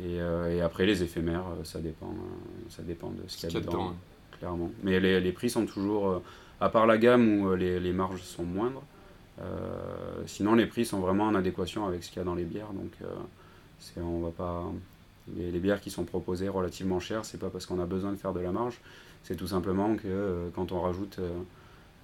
Et, 0.00 0.20
euh, 0.20 0.54
et 0.54 0.60
après, 0.60 0.86
les 0.86 1.02
éphémères, 1.02 1.44
euh, 1.46 1.64
ça 1.64 1.80
dépend, 1.80 2.12
ça 2.68 2.82
dépend 2.82 3.10
de 3.10 3.22
ce 3.28 3.36
qu'il 3.36 3.52
y 3.52 3.56
a 3.56 3.60
dedans, 3.60 3.94
clairement. 4.38 4.70
Mais 4.82 4.98
les, 4.98 5.20
les 5.20 5.32
prix 5.32 5.50
sont 5.50 5.66
toujours, 5.66 6.22
à 6.60 6.68
part 6.68 6.86
la 6.86 6.98
gamme 6.98 7.40
où 7.40 7.54
les, 7.54 7.78
les 7.78 7.92
marges 7.92 8.22
sont 8.22 8.44
moindres, 8.44 8.82
sinon 10.26 10.54
les 10.54 10.66
prix 10.66 10.84
sont 10.84 10.98
vraiment 10.98 11.24
en 11.24 11.34
adéquation 11.36 11.86
avec 11.86 12.02
ce 12.02 12.08
qu'il 12.08 12.18
y 12.18 12.22
a 12.22 12.24
dans 12.24 12.34
les 12.34 12.44
bières. 12.44 12.72
Donc, 12.72 12.92
c'est, 13.78 14.00
on 14.00 14.20
va 14.20 14.30
pas, 14.30 14.64
les, 15.36 15.50
les 15.50 15.58
bières 15.58 15.80
qui 15.80 15.90
sont 15.90 16.04
proposées 16.04 16.48
relativement 16.48 17.00
chères, 17.00 17.24
c'est 17.24 17.38
pas 17.38 17.50
parce 17.50 17.66
qu'on 17.66 17.80
a 17.80 17.86
besoin 17.86 18.12
de 18.12 18.16
faire 18.16 18.32
de 18.32 18.40
la 18.40 18.52
marge, 18.52 18.80
c'est 19.22 19.36
tout 19.36 19.46
simplement 19.46 19.96
que 19.96 20.02
euh, 20.06 20.48
quand 20.54 20.72
on 20.72 20.80
rajoute 20.80 21.18
euh, 21.18 21.30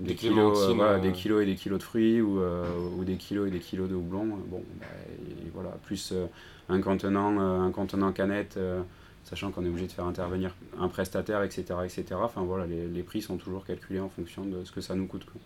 des, 0.00 0.08
Des 0.08 0.14
kilos, 0.14 0.58
euh, 0.68 0.72
voilà, 0.74 0.92
euh, 0.92 0.98
des 0.98 1.12
kilos 1.12 1.42
et 1.42 1.46
des 1.46 1.54
kilos 1.54 1.78
de 1.78 1.84
fruits 1.84 2.20
ou, 2.20 2.40
euh, 2.40 2.64
ou 2.98 3.04
des 3.04 3.16
kilos 3.16 3.48
et 3.48 3.50
des 3.50 3.58
kilos 3.60 3.88
de 3.88 3.94
houblon, 3.94 4.24
bon, 4.24 4.62
bah, 4.80 4.86
et 5.08 5.50
voilà, 5.54 5.70
plus 5.84 6.12
euh, 6.12 6.26
un 6.68 6.80
contenant, 6.80 7.38
euh, 7.38 7.60
un 7.60 7.70
contenant 7.70 8.10
canette, 8.12 8.56
euh, 8.56 8.80
sachant 9.24 9.50
qu'on 9.50 9.64
est 9.64 9.68
obligé 9.68 9.86
de 9.86 9.92
faire 9.92 10.06
intervenir 10.06 10.54
un 10.78 10.88
prestataire, 10.88 11.42
etc., 11.42 11.64
etc. 11.84 12.04
Enfin 12.22 12.42
voilà, 12.42 12.66
les, 12.66 12.86
les 12.88 13.02
prix 13.02 13.20
sont 13.22 13.36
toujours 13.36 13.64
calculés 13.64 14.00
en 14.00 14.08
fonction 14.08 14.44
de 14.44 14.64
ce 14.64 14.72
que 14.72 14.80
ça 14.80 14.94
nous 14.94 15.06
coûte. 15.06 15.24
quoi. 15.26 15.40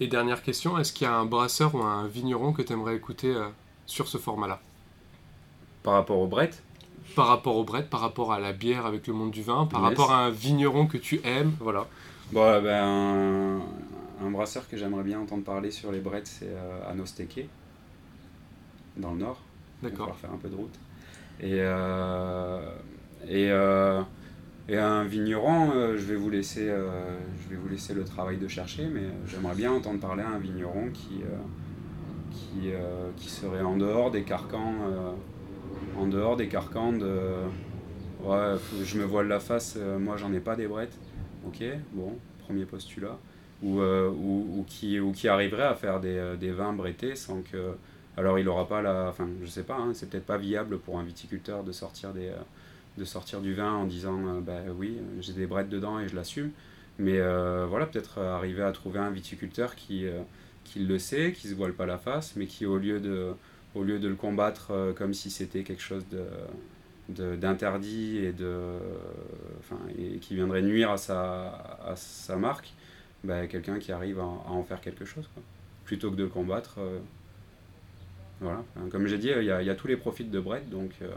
Et 0.00 0.06
dernière 0.08 0.42
question, 0.42 0.78
est-ce 0.78 0.92
qu'il 0.92 1.06
y 1.06 1.10
a 1.10 1.14
un 1.14 1.24
brasseur 1.24 1.74
ou 1.74 1.82
un 1.82 2.06
vigneron 2.08 2.52
que 2.52 2.62
tu 2.62 2.72
aimerais 2.72 2.96
écouter 2.96 3.34
euh, 3.34 3.46
sur 3.86 4.08
ce 4.08 4.18
format-là? 4.18 4.60
Par 5.82 5.94
rapport 5.94 6.18
au 6.18 6.26
Brett, 6.26 6.62
Par 7.16 7.26
rapport 7.28 7.56
au 7.56 7.64
Brett, 7.64 7.88
par 7.88 8.00
rapport 8.00 8.32
à 8.32 8.38
la 8.40 8.52
bière 8.52 8.84
avec 8.86 9.06
le 9.06 9.12
monde 9.14 9.30
du 9.30 9.42
vin, 9.42 9.66
par 9.66 9.80
Yes. 9.80 9.88
rapport 9.90 10.12
à 10.12 10.24
un 10.26 10.30
vigneron 10.30 10.86
que 10.86 10.98
tu 10.98 11.20
aimes, 11.24 11.52
voilà. 11.60 11.86
Bon, 12.30 12.42
euh, 12.42 12.60
ben, 12.60 12.84
un, 12.84 14.26
un 14.26 14.30
brasseur 14.30 14.68
que 14.68 14.76
j'aimerais 14.76 15.02
bien 15.02 15.18
entendre 15.18 15.44
parler 15.44 15.70
sur 15.70 15.90
les 15.90 16.00
Brett, 16.00 16.26
c'est 16.26 16.48
euh, 16.48 16.90
Anosteke, 16.90 17.48
dans 18.98 19.12
le 19.12 19.18
nord. 19.18 19.40
D'accord. 19.82 19.98
falloir 19.98 20.16
faire 20.18 20.32
un 20.32 20.36
peu 20.36 20.48
de 20.48 20.56
route. 20.56 20.74
Et, 21.40 21.60
euh, 21.60 22.60
et, 23.26 23.50
euh, 23.50 24.02
et 24.68 24.76
un 24.76 25.04
vigneron, 25.04 25.70
euh, 25.74 25.96
je, 25.96 26.04
vais 26.04 26.16
vous 26.16 26.28
laisser, 26.28 26.66
je 26.66 27.48
vais 27.48 27.56
vous 27.56 27.68
laisser 27.68 27.94
le 27.94 28.04
travail 28.04 28.36
de 28.36 28.48
chercher, 28.48 28.86
mais 28.88 29.04
j'aimerais 29.26 29.54
bien 29.54 29.72
entendre 29.72 30.00
parler 30.00 30.22
à 30.22 30.28
un 30.28 30.38
vigneron 30.38 30.90
qui, 30.92 31.22
qui, 32.30 32.72
qui 33.16 33.28
serait 33.30 33.62
en 33.62 33.76
dehors 33.76 34.10
des 34.10 34.22
carcans, 34.22 34.74
en 35.96 36.06
dehors 36.06 36.36
des 36.36 36.48
carcans 36.48 36.92
de... 36.92 37.20
Ouais, 38.22 38.56
je 38.82 38.98
me 38.98 39.04
voile 39.04 39.28
la 39.28 39.40
face, 39.40 39.78
moi 39.98 40.16
j'en 40.16 40.32
ai 40.32 40.40
pas 40.40 40.56
des 40.56 40.66
brettes. 40.66 40.98
Ok, 41.48 41.64
bon, 41.92 42.18
premier 42.44 42.66
postulat. 42.66 43.18
Ou, 43.62 43.80
euh, 43.80 44.12
qui, 44.66 45.28
arriverait 45.28 45.64
à 45.64 45.74
faire 45.74 45.98
des, 45.98 46.16
euh, 46.16 46.36
des 46.36 46.52
vins 46.52 46.74
brettés 46.74 47.16
sans 47.16 47.40
que... 47.40 47.74
Alors 48.18 48.38
il 48.38 48.48
aura 48.48 48.68
pas 48.68 48.82
la... 48.82 49.08
Enfin, 49.08 49.26
je 49.42 49.48
sais 49.48 49.62
pas, 49.62 49.76
hein, 49.76 49.92
c'est 49.94 50.10
peut-être 50.10 50.26
pas 50.26 50.36
viable 50.36 50.78
pour 50.78 50.98
un 50.98 51.02
viticulteur 51.02 51.64
de 51.64 51.72
sortir, 51.72 52.12
des, 52.12 52.28
euh, 52.28 52.36
de 52.98 53.04
sortir 53.04 53.40
du 53.40 53.54
vin 53.54 53.72
en 53.72 53.86
disant 53.86 54.18
euh, 54.26 54.40
bah 54.40 54.60
oui, 54.76 54.98
j'ai 55.20 55.32
des 55.32 55.46
brettes 55.46 55.70
dedans 55.70 55.98
et 55.98 56.08
je 56.08 56.16
l'assume. 56.16 56.50
Mais 56.98 57.18
voilà, 57.68 57.86
peut-être 57.86 58.18
arriver 58.18 58.62
à 58.62 58.72
trouver 58.72 58.98
un 58.98 59.10
viticulteur 59.10 59.76
qui, 59.76 60.06
qui 60.64 60.80
le 60.80 60.98
sait, 60.98 61.32
qui 61.32 61.46
se 61.46 61.54
voile 61.54 61.72
pas 61.72 61.86
la 61.86 61.96
face, 61.96 62.34
mais 62.34 62.46
qui 62.46 62.66
au 62.66 62.76
lieu 62.76 62.98
de, 62.98 63.34
au 63.76 63.84
lieu 63.84 64.00
de 64.00 64.08
le 64.08 64.16
combattre 64.16 64.72
comme 64.96 65.14
si 65.14 65.30
c'était 65.30 65.62
quelque 65.62 65.80
chose 65.80 66.04
de 66.10 66.24
de- 67.08 67.36
d'interdit 67.36 68.18
et 68.18 68.32
de 68.32 68.78
enfin 69.60 69.78
et 69.98 70.18
qui 70.18 70.34
viendrait 70.34 70.62
nuire 70.62 70.90
à 70.90 70.96
sa 70.98 71.48
à 71.84 71.94
sa 71.96 72.36
marque 72.36 72.72
bah, 73.24 73.46
quelqu'un 73.46 73.78
qui 73.78 73.92
arrive 73.92 74.20
à, 74.20 74.24
en 74.24 74.62
faire 74.62 74.80
quelque 74.80 75.04
chose 75.04 75.28
plutôt 75.84 76.10
que 76.10 76.16
de 76.16 76.24
le 76.24 76.28
combattre 76.28 76.76
euh, 76.78 76.98
voilà 78.40 78.62
comme 78.90 79.06
j'ai 79.06 79.18
dit 79.18 79.28
il 79.36 79.44
y, 79.44 79.50
a, 79.50 79.62
y 79.62 79.70
a 79.70 79.74
tous 79.74 79.86
les 79.88 79.96
profits 79.96 80.24
de 80.24 80.40
Brett 80.40 80.68
donc 80.68 80.92
euh, 81.02 81.08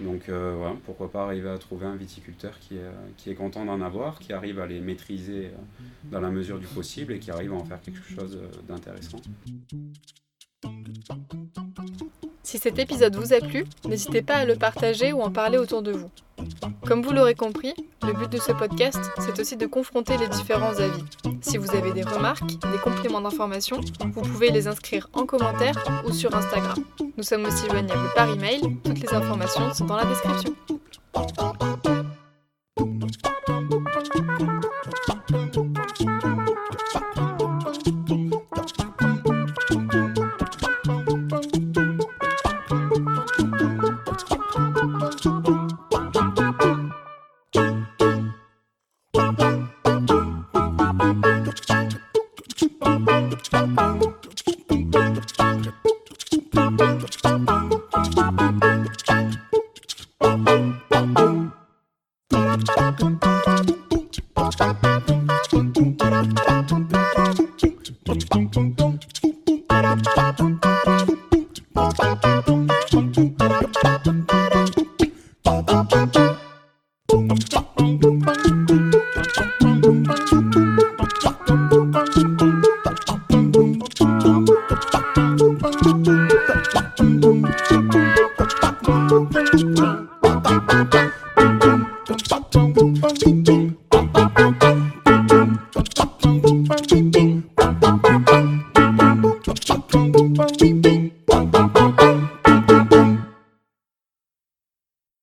donc 0.00 0.30
euh, 0.30 0.54
voilà, 0.56 0.76
pourquoi 0.86 1.10
pas 1.10 1.24
arriver 1.24 1.50
à 1.50 1.58
trouver 1.58 1.84
un 1.86 1.94
viticulteur 1.96 2.58
qui 2.58 2.76
est, 2.78 2.90
qui 3.18 3.28
est 3.30 3.34
content 3.34 3.66
d'en 3.66 3.82
avoir, 3.82 4.18
qui 4.18 4.32
arrive 4.32 4.58
à 4.58 4.66
les 4.66 4.80
maîtriser 4.80 5.50
dans 6.04 6.20
la 6.22 6.30
mesure 6.30 6.58
du 6.58 6.66
possible 6.66 7.12
et 7.12 7.18
qui 7.18 7.30
arrive 7.30 7.52
à 7.52 7.56
en 7.56 7.64
faire 7.66 7.82
quelque 7.82 8.02
chose 8.02 8.38
d'intéressant. 8.66 9.18
Si 12.50 12.58
cet 12.58 12.80
épisode 12.80 13.14
vous 13.14 13.32
a 13.32 13.38
plu, 13.38 13.64
n'hésitez 13.84 14.22
pas 14.22 14.34
à 14.34 14.44
le 14.44 14.56
partager 14.56 15.12
ou 15.12 15.22
en 15.22 15.30
parler 15.30 15.56
autour 15.56 15.82
de 15.82 15.92
vous. 15.92 16.10
Comme 16.84 17.00
vous 17.00 17.12
l'aurez 17.12 17.36
compris, 17.36 17.72
le 18.02 18.12
but 18.12 18.28
de 18.28 18.38
ce 18.38 18.50
podcast, 18.50 18.98
c'est 19.20 19.38
aussi 19.38 19.56
de 19.56 19.66
confronter 19.66 20.16
les 20.16 20.26
différents 20.26 20.76
avis. 20.80 21.04
Si 21.42 21.58
vous 21.58 21.70
avez 21.76 21.92
des 21.92 22.02
remarques, 22.02 22.50
des 22.50 22.78
compléments 22.82 23.20
d'information, 23.20 23.80
vous 24.00 24.22
pouvez 24.22 24.50
les 24.50 24.66
inscrire 24.66 25.08
en 25.12 25.26
commentaire 25.26 25.76
ou 26.04 26.10
sur 26.10 26.34
Instagram. 26.34 26.84
Nous 27.16 27.22
sommes 27.22 27.44
aussi 27.44 27.68
joignables 27.70 28.10
par 28.16 28.28
email, 28.28 28.62
toutes 28.82 28.98
les 28.98 29.14
informations 29.14 29.72
sont 29.72 29.84
dans 29.84 29.98
la 29.98 30.06
description. 30.06 30.56